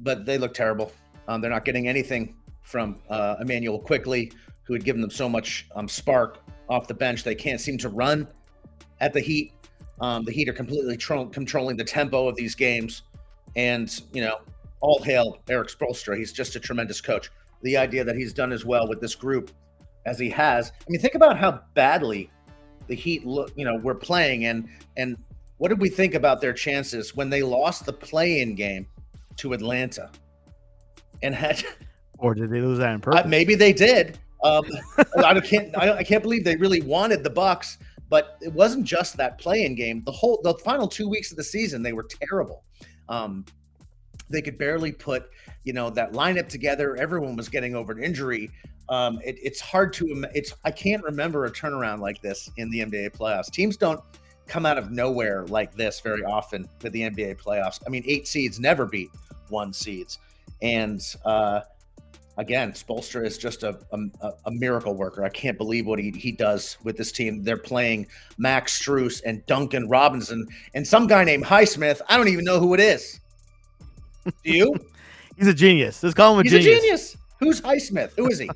but 0.01 0.27
they 0.27 0.39
look 0.39 0.53
terrible. 0.53 0.93
Um, 1.29 1.41
they're 1.41 1.51
not 1.51 1.65
getting 1.65 1.89
anything 1.89 2.35
from 2.63 2.99
uh, 3.09 3.37
Immanuel 3.41 3.79
Quickley, 3.79 4.33
who 4.65 4.73
had 4.73 4.85
given 4.85 5.01
them 5.01 5.11
so 5.11 5.29
much 5.29 5.69
spark 5.87 6.41
off 6.69 6.87
the 6.89 6.95
bench. 6.95 7.25
They 7.25 7.35
can't 7.35 7.61
seem 7.61 7.79
to 7.79 7.89
run 7.89 8.27
at 9.03 9.13
the 9.13 9.21
Heat. 9.21 9.53
Um, 10.01 10.25
the 10.25 10.33
Heat 10.33 10.49
are 10.49 10.55
completely 10.55 10.97
tro- 10.97 11.27
controlling 11.27 11.77
the 11.77 11.85
tempo 11.85 12.27
of 12.27 12.37
these 12.37 12.55
games. 12.55 13.03
And, 13.55 14.01
you 14.15 14.23
know, 14.23 14.39
all 14.81 15.03
hail 15.03 15.39
Erik 15.51 15.69
Spoelstra. 15.69 16.17
He's 16.17 16.33
just 16.33 16.57
a 16.57 16.61
tremendous 16.61 17.03
coach. 17.03 17.31
The 17.63 17.77
idea 17.77 18.03
that 18.05 18.17
he's 18.17 18.33
done 18.33 18.53
as 18.53 18.65
well 18.65 18.89
with 18.89 19.01
this 19.01 19.15
group 19.15 19.51
as 20.07 20.19
he 20.19 20.31
has. 20.31 20.73
I 20.81 20.85
mean, 20.89 21.01
think 21.01 21.15
about 21.15 21.39
how 21.39 21.61
badly 21.75 22.31
the 22.87 22.95
Heat 22.95 23.27
look, 23.27 23.53
you 23.55 23.65
know, 23.65 23.77
we're 23.77 23.95
playing 23.95 24.47
and 24.47 24.69
and 24.97 25.17
what 25.59 25.69
did 25.69 25.81
we 25.81 25.89
think 25.89 26.15
about 26.15 26.41
their 26.41 26.53
chances 26.53 27.15
when 27.15 27.31
they 27.31 27.43
lost 27.43 27.87
the 27.87 27.93
play-in 27.93 28.57
game 28.57 28.87
to 29.37 29.53
Atlanta 29.53 30.11
and 31.23 31.35
had. 31.35 31.63
Or 32.19 32.37
did 32.37 32.51
they 32.51 32.61
lose 32.61 32.79
that 32.79 32.93
in 32.93 33.01
purpose? 33.01 33.23
Uh, 33.25 33.29
maybe 33.29 33.57
they 33.57 33.73
did. 33.73 34.17
Um, 34.45 34.65
I 35.17 35.41
can't. 35.41 35.77
I, 35.77 35.99
I, 35.99 36.05
can't 36.05 36.23
believe 36.23 36.45
they 36.45 36.55
really 36.55 36.81
wanted 36.81 37.25
the 37.25 37.31
Bucks, 37.31 37.79
but 38.13 38.37
it 38.43 38.53
wasn't 38.53 38.85
just 38.85 39.17
that 39.17 39.39
playing 39.39 39.75
game. 39.75 40.03
The 40.05 40.13
whole, 40.13 40.39
the 40.45 40.53
final 40.57 40.87
two 40.87 41.09
weeks 41.09 41.31
of 41.31 41.39
the 41.39 41.43
season, 41.43 41.83
they 41.83 41.95
were 41.95 42.07
terrible. 42.29 42.63
Um, 43.09 43.43
they 44.29 44.43
could 44.43 44.59
barely 44.59 44.93
put, 44.93 45.31
you 45.65 45.73
know, 45.73 45.89
that 45.89 46.13
lineup 46.13 46.47
together. 46.51 46.95
Everyone 46.97 47.37
was 47.37 47.49
getting 47.49 47.75
over 47.75 47.91
an 47.91 48.05
injury. 48.05 48.51
Um, 48.91 49.19
it, 49.25 49.39
it's 49.43 49.61
hard 49.61 49.95
to. 49.95 50.27
It's. 50.35 50.53
I 50.63 50.71
can't 50.71 51.03
remember 51.03 51.47
a 51.47 51.51
turnaround 51.51 52.01
like 52.01 52.21
this 52.21 52.51
in 52.59 52.69
the 52.69 52.81
NBA 52.81 53.17
playoffs. 53.17 53.51
Teams 53.51 53.79
don't 53.79 54.03
come 54.47 54.67
out 54.67 54.77
of 54.77 54.91
nowhere 54.91 55.47
like 55.47 55.75
this 55.75 56.01
very 56.01 56.23
often 56.23 56.69
to 56.81 56.91
the 56.91 57.01
NBA 57.01 57.41
playoffs. 57.41 57.81
I 57.87 57.89
mean, 57.89 58.05
eight 58.07 58.29
seeds 58.29 58.61
never 58.61 58.85
beat 58.85 59.09
one 59.49 59.73
seeds, 59.73 60.19
and 60.61 61.01
uh, 61.25 61.61
again, 62.37 62.73
Spoelstra 62.73 63.25
is 63.25 63.39
just 63.39 63.63
a, 63.63 63.79
a, 63.93 64.31
a, 64.47 64.51
miracle 64.51 64.95
worker. 64.95 65.25
I 65.25 65.29
can't 65.29 65.59
believe 65.59 65.87
what 65.87 65.99
he, 65.99 66.11
he 66.11 66.33
does 66.33 66.79
with 66.83 66.97
this 66.97 67.13
team. 67.13 67.43
They're 67.43 67.57
playing 67.57 68.07
Max 68.39 68.81
Strus 68.81 69.23
and 69.25 69.45
Duncan 69.47 69.89
Robinson 69.89 70.47
and 70.75 70.87
some 70.87 71.07
guy 71.07 71.25
named 71.25 71.45
Highsmith. 71.45 72.01
I 72.09 72.17
don't 72.17 72.29
even 72.29 72.45
know 72.45 72.59
who 72.59 72.75
it 72.75 72.81
is. 72.81 73.21
Do 74.25 74.33
you? 74.45 74.75
He's 75.37 75.49
a 75.49 75.55
genius. 75.55 76.03
Let's 76.03 76.15
call 76.15 76.35
him 76.35 76.41
a 76.41 76.43
He's 76.43 76.53
genius. 76.53 76.77
a 76.77 76.81
genius. 76.81 77.17
Who's 77.41 77.61
Highsmith? 77.61 78.13
Who 78.17 78.29
is 78.29 78.39
he? 78.39 78.51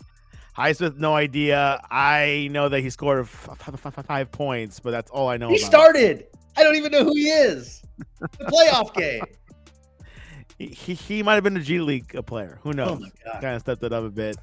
Highsmith, 0.56 0.96
no 0.96 1.14
idea. 1.14 1.80
I 1.88 2.48
know 2.50 2.68
that 2.68 2.80
he 2.80 2.90
scored 2.90 3.28
five 3.28 4.32
points, 4.32 4.80
but 4.80 4.90
that's 4.90 5.10
all 5.10 5.28
I 5.28 5.36
know. 5.36 5.48
He 5.48 5.58
started. 5.58 6.26
I 6.56 6.64
don't 6.64 6.74
even 6.74 6.90
know 6.90 7.04
who 7.04 7.14
he 7.14 7.28
is. 7.28 7.82
The 8.18 8.28
playoff 8.46 8.92
game. 8.96 9.22
He, 10.58 10.94
he, 10.94 11.22
might 11.22 11.34
have 11.34 11.44
been 11.44 11.56
a 11.56 11.60
G 11.60 11.80
League 11.80 12.16
player. 12.26 12.58
Who 12.62 12.72
knows? 12.72 13.00
Oh 13.26 13.32
kind 13.40 13.54
of 13.54 13.60
stepped 13.60 13.82
it 13.82 13.92
up 13.92 14.04
a 14.04 14.10
bit. 14.10 14.36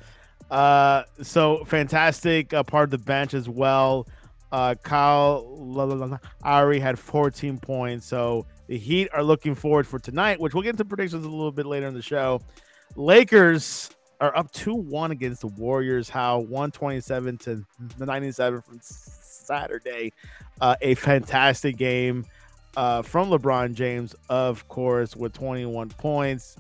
Uh, 0.50 1.04
so 1.22 1.66
fantastic 1.66 2.54
uh, 2.54 2.64
part 2.64 2.86
of 2.86 2.92
the 2.92 2.98
bench 2.98 3.34
as 3.34 3.50
well. 3.50 4.08
Uh, 4.52 4.76
Kyle 4.76 5.46
Lowry 5.60 6.80
had 6.80 6.98
14 6.98 7.58
points. 7.58 8.06
So 8.06 8.46
the 8.68 8.78
Heat 8.78 9.10
are 9.12 9.24
looking 9.24 9.56
forward 9.56 9.86
for 9.86 10.00
tonight, 10.00 10.40
which 10.40 10.54
we'll 10.54 10.64
get 10.64 10.72
into 10.72 10.86
predictions 10.86 11.26
a 11.26 11.30
little 11.30 11.52
bit 11.52 11.66
later 11.66 11.88
in 11.88 11.94
the 11.94 12.02
show. 12.02 12.42
Lakers 12.96 13.90
are 14.22 14.36
up 14.38 14.50
2 14.52 14.74
1 14.74 15.12
against 15.12 15.42
the 15.42 15.48
Warriors. 15.48 16.10
Hal 16.10 16.46
127 16.46 17.38
to 17.40 17.66
97 18.00 18.62
from 18.62 18.80
Saturday. 18.82 20.14
Uh, 20.62 20.76
a 20.82 20.96
fantastic 20.96 21.76
game 21.76 22.24
uh, 22.76 23.02
from 23.02 23.30
LeBron 23.30 23.74
James, 23.74 24.16
of 24.30 24.68
course, 24.68 25.16
with 25.16 25.34
21 25.34 25.90
points. 25.90 26.58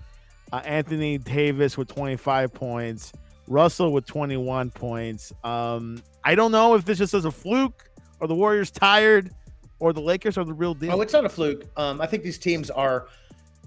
Uh, 0.51 0.61
Anthony 0.63 1.17
Davis 1.17 1.77
with 1.77 1.87
25 1.87 2.53
points. 2.53 3.13
Russell 3.47 3.91
with 3.91 4.05
21 4.05 4.71
points. 4.71 5.33
Um, 5.43 6.01
I 6.23 6.35
don't 6.35 6.51
know 6.51 6.75
if 6.75 6.85
this 6.85 6.97
just 6.97 7.13
is 7.13 7.25
a 7.25 7.31
fluke 7.31 7.89
or 8.19 8.27
the 8.27 8.35
Warriors 8.35 8.71
tired 8.71 9.31
or 9.79 9.93
the 9.93 10.01
Lakers 10.01 10.37
are 10.37 10.45
the 10.45 10.53
real 10.53 10.73
deal. 10.73 10.93
Oh, 10.93 11.01
it's 11.01 11.13
not 11.13 11.25
a 11.25 11.29
fluke. 11.29 11.65
Um, 11.77 12.01
I 12.01 12.07
think 12.07 12.23
these 12.23 12.37
teams 12.37 12.69
are 12.69 13.07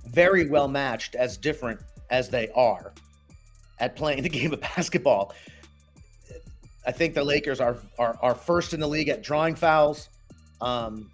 very 0.07 0.49
well 0.49 0.69
matched, 0.69 1.15
as 1.15 1.37
different 1.37 1.81
as 2.11 2.29
they 2.29 2.49
are 2.55 2.93
at 3.79 3.95
playing 3.95 4.23
the 4.25 4.29
game 4.29 4.53
of 4.53 4.61
basketball. 4.61 5.35
I 6.87 6.93
think 6.93 7.15
the 7.15 7.25
Lakers 7.25 7.61
are 7.61 7.77
are, 7.99 8.19
are 8.23 8.35
first 8.35 8.73
in 8.73 8.81
the 8.81 8.89
league 8.89 9.09
at 9.09 9.23
drawing 9.23 9.55
fouls. 9.55 10.09
Um, 10.61 11.11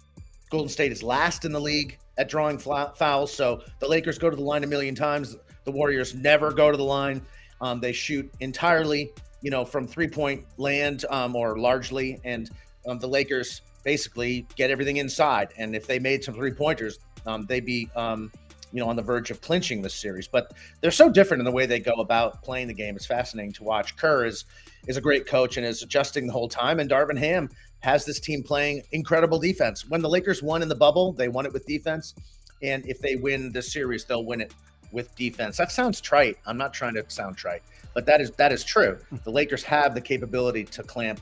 Golden 0.49 0.69
State 0.69 0.91
is 0.91 1.03
last 1.03 1.45
in 1.45 1.51
the 1.51 1.59
league 1.59 1.97
at 2.17 2.29
drawing 2.29 2.57
fouls. 2.57 3.33
So 3.33 3.61
the 3.79 3.87
Lakers 3.87 4.17
go 4.17 4.29
to 4.29 4.35
the 4.35 4.41
line 4.41 4.63
a 4.63 4.67
million 4.67 4.95
times. 4.95 5.35
The 5.63 5.71
Warriors 5.71 6.13
never 6.13 6.51
go 6.51 6.71
to 6.71 6.77
the 6.77 6.83
line. 6.83 7.21
Um, 7.61 7.79
they 7.79 7.91
shoot 7.91 8.31
entirely, 8.39 9.11
you 9.41 9.49
know, 9.49 9.65
from 9.65 9.87
three 9.87 10.07
point 10.07 10.45
land 10.57 11.05
um, 11.09 11.35
or 11.35 11.57
largely, 11.57 12.19
and 12.23 12.49
um, 12.87 12.99
the 12.99 13.07
Lakers 13.07 13.61
basically 13.83 14.45
get 14.55 14.69
everything 14.69 14.97
inside. 14.97 15.53
And 15.57 15.75
if 15.75 15.87
they 15.87 15.99
made 15.99 16.23
some 16.23 16.33
three 16.35 16.51
pointers, 16.51 16.99
um, 17.25 17.45
they'd 17.45 17.65
be, 17.65 17.89
um, 17.95 18.31
you 18.71 18.79
know, 18.81 18.89
on 18.89 18.95
the 18.95 19.01
verge 19.01 19.31
of 19.31 19.41
clinching 19.41 19.81
this 19.81 19.95
series. 19.95 20.27
But 20.27 20.53
they're 20.81 20.91
so 20.91 21.09
different 21.09 21.41
in 21.41 21.45
the 21.45 21.51
way 21.51 21.65
they 21.65 21.79
go 21.79 21.93
about 21.93 22.43
playing 22.43 22.67
the 22.67 22.73
game. 22.73 22.95
It's 22.95 23.05
fascinating 23.05 23.53
to 23.53 23.63
watch. 23.63 23.95
Kerr 23.95 24.25
is 24.25 24.45
is 24.87 24.97
a 24.97 25.01
great 25.01 25.25
coach 25.25 25.57
and 25.57 25.65
is 25.65 25.81
adjusting 25.81 26.27
the 26.27 26.33
whole 26.33 26.49
time. 26.49 26.79
And 26.79 26.89
Darvin 26.89 27.17
Ham 27.17 27.49
has 27.85 28.03
this 28.03 28.19
team 28.19 28.41
playing 28.41 28.81
incredible 28.93 29.37
defense. 29.37 29.87
When 29.87 30.01
the 30.01 30.09
Lakers 30.09 30.41
won 30.41 30.63
in 30.63 30.67
the 30.67 30.75
bubble, 30.75 31.13
they 31.13 31.27
won 31.27 31.45
it 31.45 31.53
with 31.53 31.67
defense. 31.67 32.15
And 32.63 32.83
if 32.87 32.99
they 32.99 33.15
win 33.15 33.51
this 33.51 33.71
series, 33.71 34.05
they'll 34.05 34.25
win 34.25 34.41
it 34.41 34.55
with 34.91 35.15
defense. 35.15 35.55
That 35.57 35.71
sounds 35.71 36.01
trite. 36.01 36.37
I'm 36.47 36.57
not 36.57 36.73
trying 36.73 36.95
to 36.95 37.05
sound 37.09 37.37
trite, 37.37 37.61
but 37.93 38.07
that 38.07 38.21
is 38.21 38.31
that 38.31 38.51
is 38.51 38.63
true. 38.63 38.97
The 39.23 39.29
Lakers 39.29 39.61
have 39.63 39.93
the 39.93 40.01
capability 40.01 40.63
to 40.63 40.81
clamp 40.81 41.21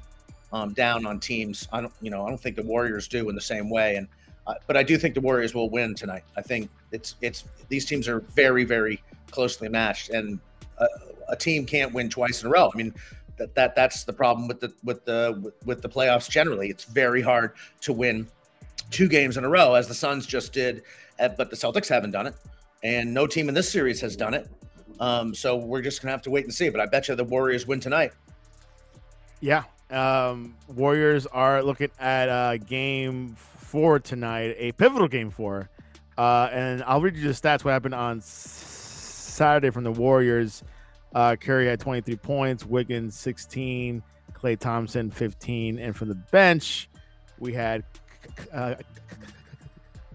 um, 0.54 0.72
down 0.72 1.06
on 1.06 1.20
teams. 1.20 1.68
I 1.74 1.82
don't, 1.82 1.94
you 2.02 2.10
know, 2.10 2.26
I 2.26 2.30
don't 2.30 2.40
think 2.40 2.56
the 2.56 2.64
Warriors 2.64 3.10
do 3.10 3.28
in 3.28 3.36
the 3.36 3.42
same 3.42 3.70
way. 3.70 3.96
And 3.98 4.08
uh, 4.48 4.54
but 4.66 4.78
I 4.78 4.84
do 4.84 4.98
think 4.98 5.16
the 5.16 5.22
Warriors 5.22 5.54
will 5.54 5.70
win 5.70 5.96
tonight. 5.96 6.24
I 6.38 6.42
think 6.42 6.70
it's 6.94 7.16
it's 7.20 7.44
these 7.68 7.86
teams 7.86 8.08
are 8.08 8.22
very 8.22 8.64
very 8.64 9.04
closely 9.32 9.68
matched, 9.68 10.12
and 10.12 10.40
a, 10.78 10.88
a 11.28 11.36
team 11.36 11.66
can't 11.66 11.94
win 11.94 12.10
twice 12.10 12.42
in 12.42 12.48
a 12.48 12.52
row. 12.52 12.72
I 12.74 12.78
mean, 12.78 12.94
that, 13.44 13.56
that 13.56 13.76
that's 13.76 14.06
the 14.06 14.14
problem 14.14 14.48
with 14.48 14.60
the 14.62 14.74
with 14.84 15.04
the 15.06 15.54
with 15.66 15.82
the 15.82 15.90
playoffs 15.90 16.30
generally. 16.30 16.70
It's 16.70 16.86
very 16.86 17.22
hard 17.22 17.54
to 17.82 17.92
win 17.92 18.28
two 18.90 19.08
games 19.10 19.38
in 19.38 19.44
a 19.44 19.50
row, 19.50 19.74
as 19.74 19.88
the 19.88 19.94
Suns 19.94 20.26
just 20.26 20.54
did, 20.54 20.84
uh, 21.20 21.30
but 21.30 21.50
the 21.50 21.56
Celtics 21.56 21.90
haven't 21.90 22.12
done 22.12 22.28
it, 22.28 22.36
and 22.84 23.14
no 23.14 23.28
team 23.28 23.50
in 23.50 23.56
this 23.56 23.70
series 23.70 24.00
has 24.02 24.16
done 24.16 24.34
it. 24.34 24.50
Um, 25.00 25.36
so 25.36 25.58
we're 25.58 25.82
just 25.82 26.02
gonna 26.02 26.12
have 26.12 26.22
to 26.22 26.30
wait 26.32 26.46
and 26.46 26.54
see. 26.54 26.70
But 26.70 26.80
I 26.80 26.86
bet 26.86 27.10
you 27.10 27.16
the 27.16 27.24
Warriors 27.24 27.68
win 27.68 27.80
tonight. 27.80 28.14
Yeah, 29.42 29.64
um, 29.90 30.56
Warriors 30.70 31.26
are 31.28 31.62
looking 31.62 31.90
at 32.00 32.30
uh, 32.30 32.58
game 32.58 33.36
four 33.36 34.00
tonight, 34.00 34.56
a 34.58 34.72
pivotal 34.74 35.10
game 35.10 35.32
four. 35.32 35.70
Uh, 36.18 36.48
and 36.52 36.84
I'll 36.84 37.02
read 37.02 37.18
you 37.18 37.28
the 37.28 37.34
stats. 37.34 37.66
What 37.66 37.72
happened 37.72 37.96
on 37.96 38.22
Saturday 38.22 39.72
from 39.72 39.84
the 39.84 39.92
Warriors? 39.92 40.64
Uh, 41.14 41.36
Curry 41.36 41.68
had 41.68 41.80
23 41.80 42.16
points, 42.18 42.66
Wiggins 42.66 43.16
16, 43.18 44.02
Klay 44.34 44.58
Thompson 44.58 45.12
15, 45.12 45.80
and 45.80 45.96
from 45.96 46.10
the 46.10 46.16
bench 46.16 46.90
we 47.40 47.54
had 47.54 47.84
uh, 48.52 48.76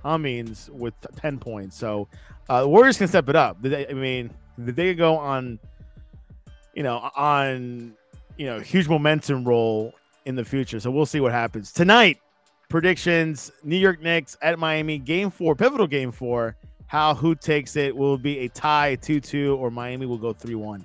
with 0.05 0.95
10 1.17 1.39
points. 1.39 1.77
So 1.77 2.09
uh, 2.49 2.63
the 2.63 2.69
Warriors 2.69 2.99
can 2.99 3.09
step 3.09 3.29
it 3.29 3.37
up. 3.37 3.59
I 3.65 3.93
mean, 3.93 4.31
they 4.57 4.91
could 4.91 4.99
go 4.99 5.17
on, 5.17 5.59
you 6.75 6.83
know, 6.83 7.11
on 7.15 7.95
you 8.37 8.47
know 8.47 8.61
huge 8.61 8.89
momentum 8.89 9.45
roll 9.45 9.93
in 10.25 10.37
the 10.37 10.45
future. 10.45 10.81
So 10.81 10.91
we'll 10.91 11.07
see 11.07 11.21
what 11.21 11.33
happens 11.33 11.73
tonight. 11.73 12.19
Predictions: 12.69 13.53
New 13.63 13.77
York 13.77 14.01
Knicks 14.01 14.37
at 14.41 14.59
Miami, 14.59 14.99
Game 14.99 15.31
Four, 15.31 15.55
pivotal 15.55 15.87
Game 15.87 16.11
Four 16.11 16.57
Hal 16.89 17.15
who 17.15 17.35
takes 17.35 17.77
it 17.77 17.95
will 17.95 18.17
be 18.17 18.41
a 18.41 18.49
tie 18.49 18.97
2-2 19.01 19.57
or 19.59 19.71
Miami 19.71 20.07
will 20.07 20.19
go 20.19 20.33
3-1. 20.33 20.85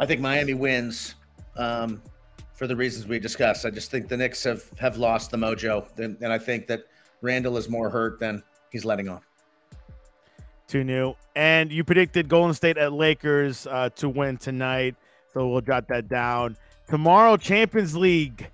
I 0.00 0.06
think 0.06 0.20
Miami 0.20 0.54
wins 0.54 1.14
um, 1.56 2.02
for 2.54 2.66
the 2.66 2.74
reasons 2.74 3.06
we 3.06 3.18
discussed. 3.18 3.66
I 3.66 3.70
just 3.70 3.90
think 3.90 4.08
the 4.08 4.16
Knicks 4.16 4.42
have 4.44 4.64
have 4.78 4.96
lost 4.96 5.30
the 5.30 5.36
mojo 5.36 5.86
and, 5.98 6.16
and 6.22 6.32
I 6.32 6.38
think 6.38 6.66
that 6.68 6.84
Randle 7.20 7.58
is 7.58 7.68
more 7.68 7.90
hurt 7.90 8.18
than 8.18 8.42
he's 8.70 8.86
letting 8.86 9.10
on. 9.10 9.20
Too 10.66 10.84
new. 10.84 11.14
And 11.36 11.70
you 11.70 11.84
predicted 11.84 12.28
Golden 12.28 12.54
State 12.54 12.78
at 12.78 12.94
Lakers 12.94 13.66
uh, 13.66 13.90
to 13.96 14.08
win 14.08 14.38
tonight. 14.38 14.96
So 15.34 15.48
we'll 15.48 15.60
jot 15.60 15.86
that 15.88 16.08
down. 16.08 16.56
Tomorrow, 16.88 17.36
Champions 17.36 17.94
League, 17.94 18.48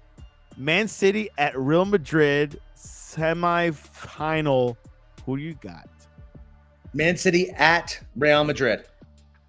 Man 0.56 0.88
City 0.88 1.30
at 1.38 1.56
Real 1.58 1.84
Madrid, 1.84 2.60
semi-final. 2.74 4.76
Who 5.24 5.36
do 5.36 5.42
you 5.42 5.54
got? 5.54 5.88
Man 6.92 7.16
City 7.16 7.50
at 7.50 8.00
Real 8.16 8.44
Madrid. 8.44 8.86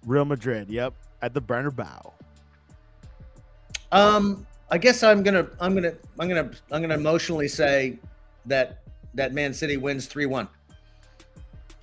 Real 0.06 0.24
Madrid, 0.24 0.70
yep, 0.70 0.94
at 1.22 1.34
the 1.34 1.40
Bernabeu. 1.42 2.12
Um, 3.90 4.46
I 4.70 4.78
guess 4.78 5.02
I'm 5.02 5.22
gonna, 5.22 5.48
I'm 5.60 5.74
gonna, 5.74 5.94
I'm 6.18 6.28
gonna, 6.28 6.50
I'm 6.70 6.82
gonna 6.82 6.94
emotionally 6.94 7.48
say 7.48 7.98
that 8.46 8.80
that 9.14 9.32
Man 9.32 9.54
City 9.54 9.76
wins 9.76 10.06
three 10.06 10.26
one. 10.26 10.48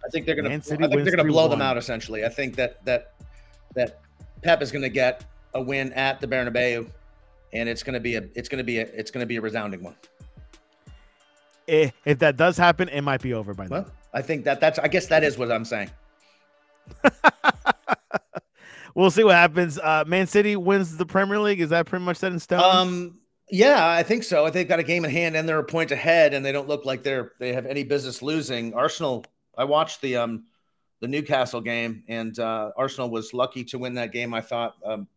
I 0.06 0.10
think 0.10 0.26
they're 0.26 0.36
gonna, 0.36 0.50
I 0.50 0.60
think 0.60 0.80
they're 0.80 1.16
gonna 1.16 1.24
blow 1.24 1.48
them 1.48 1.62
out. 1.62 1.78
Essentially, 1.78 2.26
I 2.26 2.30
think 2.30 2.56
that 2.56 2.84
that 2.86 3.14
that 3.74 4.02
Pep 4.44 4.62
is 4.62 4.72
gonna 4.72 4.90
get 4.90 5.26
a 5.56 5.62
win 5.62 5.92
at 5.94 6.22
the 6.22 6.28
Bernabeu, 6.28 6.88
and 7.54 7.68
it's 7.68 7.82
gonna 7.82 8.00
be 8.00 8.16
a, 8.16 8.26
it's 8.36 8.50
gonna 8.50 8.64
be 8.64 8.80
a, 8.80 8.84
it's 8.84 9.10
gonna 9.10 9.26
be 9.26 9.38
a 9.38 9.42
resounding 9.42 9.84
one. 9.84 9.96
If 11.66 11.94
if 12.06 12.20
that 12.20 12.38
does 12.38 12.58
happen, 12.58 12.88
it 12.90 13.02
might 13.02 13.22
be 13.22 13.34
over 13.34 13.56
by 13.56 13.68
then. 13.68 13.86
I 14.14 14.22
think 14.22 14.46
that 14.46 14.60
that's 14.62 14.78
I 14.78 14.88
guess 14.88 15.08
that 15.08 15.24
is 15.24 15.40
what 15.40 15.52
I'm 15.52 15.66
saying. 15.66 15.90
we'll 18.96 19.12
see 19.12 19.24
what 19.24 19.36
happens. 19.36 19.78
Uh, 19.78 20.04
Man 20.08 20.26
City 20.26 20.56
wins 20.56 20.98
the 20.98 21.06
Premier 21.06 21.40
League. 21.40 21.62
Is 21.62 21.70
that 21.70 21.86
pretty 21.86 22.04
much 22.04 22.18
set 22.18 22.32
in 22.32 22.40
stone? 22.40 22.62
Um, 22.62 23.20
yeah, 23.52 23.88
I 23.88 24.02
think 24.02 24.24
so. 24.24 24.42
I 24.42 24.46
think 24.46 24.54
they've 24.54 24.68
got 24.68 24.80
a 24.80 24.84
game 24.84 25.06
in 25.06 25.12
hand 25.12 25.36
and 25.36 25.48
they're 25.48 25.60
a 25.60 25.64
point 25.64 25.92
ahead, 25.92 26.34
and 26.34 26.44
they 26.44 26.52
don't 26.52 26.68
look 26.68 26.86
like 26.86 27.04
they're 27.04 27.34
they 27.40 27.54
have 27.54 27.68
any 27.68 27.84
business 27.84 28.22
losing. 28.22 28.74
Arsenal. 28.74 29.24
I 29.58 29.66
watched 29.66 30.02
the 30.02 30.18
um 30.18 30.46
the 31.02 31.08
Newcastle 31.08 31.62
game, 31.62 32.04
and 32.08 32.38
uh, 32.40 32.72
Arsenal 32.76 33.10
was 33.10 33.34
lucky 33.34 33.64
to 33.66 33.78
win 33.78 33.94
that 33.96 34.12
game. 34.12 34.34
I 34.34 34.42
thought 34.42 34.76
um, 34.84 35.08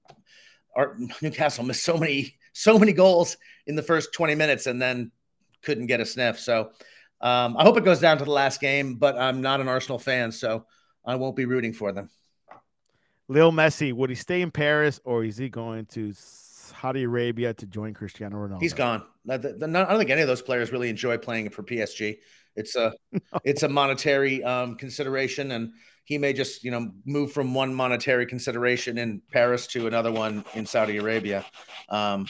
our, 0.76 0.96
Newcastle 1.22 1.64
missed 1.64 1.84
so 1.84 1.96
many 1.96 2.36
so 2.52 2.78
many 2.78 2.92
goals 2.92 3.36
in 3.66 3.76
the 3.76 3.82
first 3.82 4.12
20 4.12 4.34
minutes, 4.34 4.66
and 4.66 4.82
then 4.82 5.10
couldn't 5.62 5.86
get 5.86 6.00
a 6.00 6.06
sniff. 6.06 6.38
So 6.38 6.70
um, 7.20 7.56
I 7.56 7.62
hope 7.62 7.76
it 7.76 7.84
goes 7.84 8.00
down 8.00 8.18
to 8.18 8.24
the 8.24 8.30
last 8.30 8.60
game, 8.60 8.96
but 8.96 9.16
I'm 9.16 9.40
not 9.40 9.60
an 9.60 9.68
Arsenal 9.68 9.98
fan, 9.98 10.32
so 10.32 10.66
I 11.04 11.14
won't 11.14 11.36
be 11.36 11.46
rooting 11.46 11.72
for 11.72 11.92
them. 11.92 12.10
Lil 13.28 13.52
Messi, 13.52 13.92
would 13.92 14.10
he 14.10 14.16
stay 14.16 14.42
in 14.42 14.50
Paris 14.50 15.00
or 15.04 15.24
is 15.24 15.36
he 15.36 15.48
going 15.48 15.86
to 15.86 16.12
Saudi 16.68 17.04
Arabia 17.04 17.54
to 17.54 17.66
join 17.66 17.94
Cristiano 17.94 18.36
Ronaldo. 18.36 18.60
He's 18.60 18.74
gone. 18.74 19.02
I 19.28 19.36
don't 19.36 19.98
think 19.98 20.10
any 20.10 20.20
of 20.20 20.28
those 20.28 20.42
players 20.42 20.70
really 20.72 20.88
enjoy 20.88 21.18
playing 21.18 21.50
for 21.50 21.62
PSG. 21.62 22.18
It's 22.56 22.76
a 22.76 22.92
no. 23.12 23.20
it's 23.44 23.62
a 23.62 23.68
monetary 23.68 24.42
um, 24.44 24.76
consideration, 24.76 25.52
and 25.52 25.72
he 26.04 26.18
may 26.18 26.32
just 26.32 26.64
you 26.64 26.70
know 26.70 26.90
move 27.04 27.32
from 27.32 27.54
one 27.54 27.74
monetary 27.74 28.26
consideration 28.26 28.98
in 28.98 29.22
Paris 29.32 29.66
to 29.68 29.86
another 29.86 30.12
one 30.12 30.44
in 30.54 30.66
Saudi 30.66 30.96
Arabia. 30.98 31.44
Um, 31.88 32.26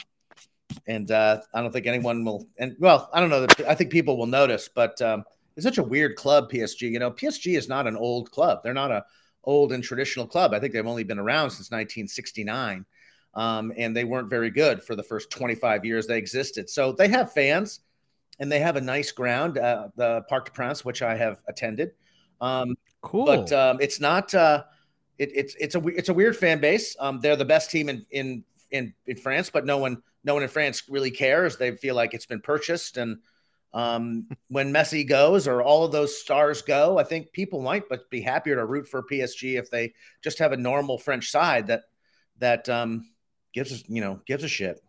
and 0.87 1.09
uh, 1.09 1.41
I 1.53 1.61
don't 1.61 1.71
think 1.71 1.87
anyone 1.87 2.23
will. 2.23 2.47
And 2.57 2.75
well, 2.79 3.09
I 3.13 3.19
don't 3.19 3.29
know. 3.29 3.41
That, 3.41 3.61
I 3.61 3.75
think 3.75 3.91
people 3.91 4.17
will 4.17 4.27
notice, 4.27 4.69
but 4.73 5.01
um, 5.01 5.23
it's 5.55 5.65
such 5.65 5.77
a 5.77 5.83
weird 5.83 6.15
club, 6.15 6.51
PSG. 6.51 6.81
You 6.81 6.99
know, 6.99 7.11
PSG 7.11 7.57
is 7.57 7.67
not 7.67 7.87
an 7.87 7.97
old 7.97 8.31
club. 8.31 8.59
They're 8.63 8.73
not 8.73 8.91
a 8.91 9.03
old 9.43 9.71
and 9.71 9.83
traditional 9.83 10.27
club. 10.27 10.53
I 10.53 10.59
think 10.59 10.73
they've 10.73 10.85
only 10.85 11.03
been 11.03 11.19
around 11.19 11.51
since 11.51 11.71
1969 11.71 12.85
um, 13.33 13.71
and 13.77 13.95
they 13.95 14.03
weren't 14.03 14.29
very 14.29 14.49
good 14.49 14.83
for 14.83 14.95
the 14.95 15.03
first 15.03 15.29
25 15.29 15.85
years 15.85 16.07
they 16.07 16.17
existed. 16.17 16.69
So 16.69 16.91
they 16.91 17.07
have 17.09 17.31
fans, 17.31 17.81
and 18.39 18.51
they 18.51 18.59
have 18.59 18.75
a 18.75 18.81
nice 18.81 19.11
ground, 19.11 19.57
uh, 19.57 19.89
the 19.95 20.21
Parc 20.29 20.45
des 20.45 20.51
Princes, 20.51 20.85
which 20.85 21.01
I 21.01 21.15
have 21.15 21.41
attended. 21.47 21.91
Um, 22.41 22.75
cool, 23.01 23.25
but 23.25 23.51
um, 23.51 23.77
it's 23.81 23.99
not. 23.99 24.33
Uh, 24.33 24.63
it, 25.17 25.31
it's 25.35 25.55
it's 25.59 25.75
a 25.75 25.87
it's 25.87 26.09
a 26.09 26.13
weird 26.13 26.35
fan 26.35 26.59
base. 26.59 26.95
Um, 26.99 27.19
they're 27.19 27.35
the 27.35 27.45
best 27.45 27.69
team 27.69 27.89
in 27.89 28.05
in 28.11 28.43
in 28.71 28.93
in 29.05 29.17
France, 29.17 29.49
but 29.49 29.65
no 29.65 29.77
one 29.77 30.01
no 30.23 30.33
one 30.33 30.43
in 30.43 30.49
France 30.49 30.83
really 30.89 31.11
cares. 31.11 31.57
They 31.57 31.75
feel 31.75 31.95
like 31.95 32.13
it's 32.13 32.25
been 32.25 32.41
purchased, 32.41 32.97
and 32.97 33.17
um, 33.73 34.27
when 34.47 34.73
Messi 34.73 35.07
goes 35.07 35.47
or 35.47 35.61
all 35.61 35.85
of 35.85 35.91
those 35.91 36.19
stars 36.19 36.61
go, 36.61 36.97
I 36.97 37.03
think 37.03 37.31
people 37.31 37.61
might 37.61 37.87
but 37.87 38.09
be 38.09 38.21
happier 38.21 38.55
to 38.55 38.65
root 38.65 38.87
for 38.87 39.03
PSG 39.03 39.59
if 39.59 39.69
they 39.69 39.93
just 40.23 40.39
have 40.39 40.51
a 40.51 40.57
normal 40.57 40.97
French 40.97 41.29
side 41.29 41.67
that 41.67 41.83
that 42.39 42.67
um, 42.69 43.09
gives 43.53 43.71
us, 43.71 43.83
you 43.87 44.01
know, 44.01 44.21
gives 44.25 44.43
a 44.43 44.47
shit. 44.47 44.81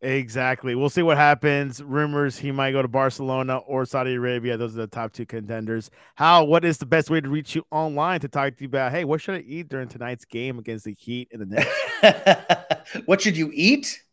Exactly. 0.00 0.76
We'll 0.76 0.90
see 0.90 1.02
what 1.02 1.16
happens. 1.16 1.82
Rumors 1.82 2.38
he 2.38 2.52
might 2.52 2.70
go 2.70 2.82
to 2.82 2.88
Barcelona 2.88 3.56
or 3.58 3.84
Saudi 3.84 4.14
Arabia. 4.14 4.56
Those 4.56 4.74
are 4.74 4.82
the 4.82 4.86
top 4.86 5.12
two 5.12 5.26
contenders. 5.26 5.90
Hal? 6.14 6.46
What 6.46 6.64
is 6.64 6.78
the 6.78 6.86
best 6.86 7.10
way 7.10 7.20
to 7.20 7.28
reach 7.28 7.56
you 7.56 7.64
online 7.72 8.20
to 8.20 8.28
talk 8.28 8.56
to 8.56 8.62
you 8.62 8.68
about? 8.68 8.92
Hey, 8.92 9.04
what 9.04 9.20
should 9.20 9.34
I 9.34 9.40
eat 9.40 9.68
during 9.68 9.88
tonight's 9.88 10.24
game 10.24 10.60
against 10.60 10.84
the 10.84 10.92
Heat 10.92 11.28
in 11.32 11.40
the 11.40 11.46
Nets? 11.46 13.02
what 13.06 13.20
should 13.20 13.36
you 13.36 13.50
eat? 13.52 14.02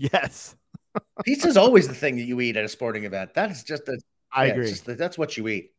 Yes. 0.00 0.54
Pizza 1.24 1.48
is 1.48 1.56
always 1.56 1.88
the 1.88 1.94
thing 1.94 2.16
that 2.16 2.24
you 2.24 2.40
eat 2.40 2.56
at 2.56 2.64
a 2.64 2.68
sporting 2.68 3.04
event. 3.04 3.30
That's 3.34 3.62
just 3.62 3.88
a. 3.88 3.98
I 4.32 4.46
yeah, 4.46 4.52
agree. 4.52 4.72
The, 4.72 4.94
that's 4.94 5.16
what 5.16 5.36
you 5.36 5.48
eat. 5.48 5.72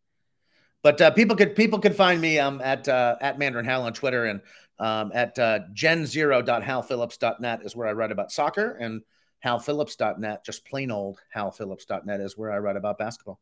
But 0.81 1.01
uh, 1.01 1.11
people 1.11 1.35
could 1.35 1.55
people 1.55 1.79
could 1.79 1.95
find 1.95 2.21
me 2.21 2.39
um, 2.39 2.61
at 2.63 2.87
uh, 2.87 3.15
at 3.21 3.37
Mandarin 3.37 3.65
Hal 3.65 3.83
on 3.83 3.93
Twitter 3.93 4.25
and 4.25 4.41
um, 4.79 5.11
at 5.13 5.37
uh, 5.37 5.59
gen0.halphillips.net 5.73 7.61
is 7.63 7.75
where 7.75 7.87
I 7.87 7.91
write 7.91 8.11
about 8.11 8.31
soccer, 8.31 8.77
and 8.77 9.01
halphillips.net, 9.45 10.45
just 10.45 10.65
plain 10.65 10.89
old 10.89 11.19
halphillips.net, 11.35 12.21
is 12.21 12.37
where 12.37 12.51
I 12.51 12.59
write 12.59 12.77
about 12.77 12.97
basketball. 12.97 13.39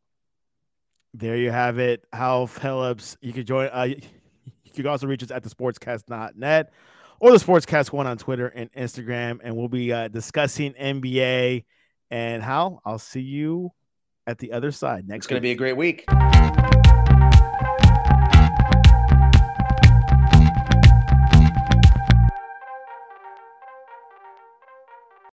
There 1.13 1.37
you 1.37 1.51
have 1.51 1.77
it, 1.77 2.05
Hal 2.11 2.47
Phillips. 2.47 3.17
You 3.21 3.33
can 3.33 3.45
join. 3.45 3.69
Uh, 3.71 3.83
you 3.83 4.71
can 4.73 4.87
also 4.87 5.07
reach 5.07 5.23
us 5.23 5.31
at 5.31 5.43
the 5.43 5.49
sportscast.net 5.49 6.71
or 7.19 7.31
the 7.31 7.37
sportscast 7.37 7.91
one 7.91 8.07
on 8.07 8.17
Twitter 8.17 8.47
and 8.47 8.71
Instagram, 8.73 9.39
and 9.43 9.55
we'll 9.55 9.67
be 9.67 9.91
uh, 9.91 10.07
discussing 10.07 10.73
NBA. 10.73 11.65
And 12.09 12.41
Hal, 12.41 12.81
I'll 12.85 12.99
see 12.99 13.21
you 13.21 13.71
at 14.25 14.37
the 14.37 14.51
other 14.51 14.71
side 14.71 15.07
next. 15.07 15.25
It's 15.25 15.27
going 15.27 15.37
to 15.37 15.41
be 15.41 15.51
a 15.51 15.55
great 15.55 15.77
week. 15.77 16.05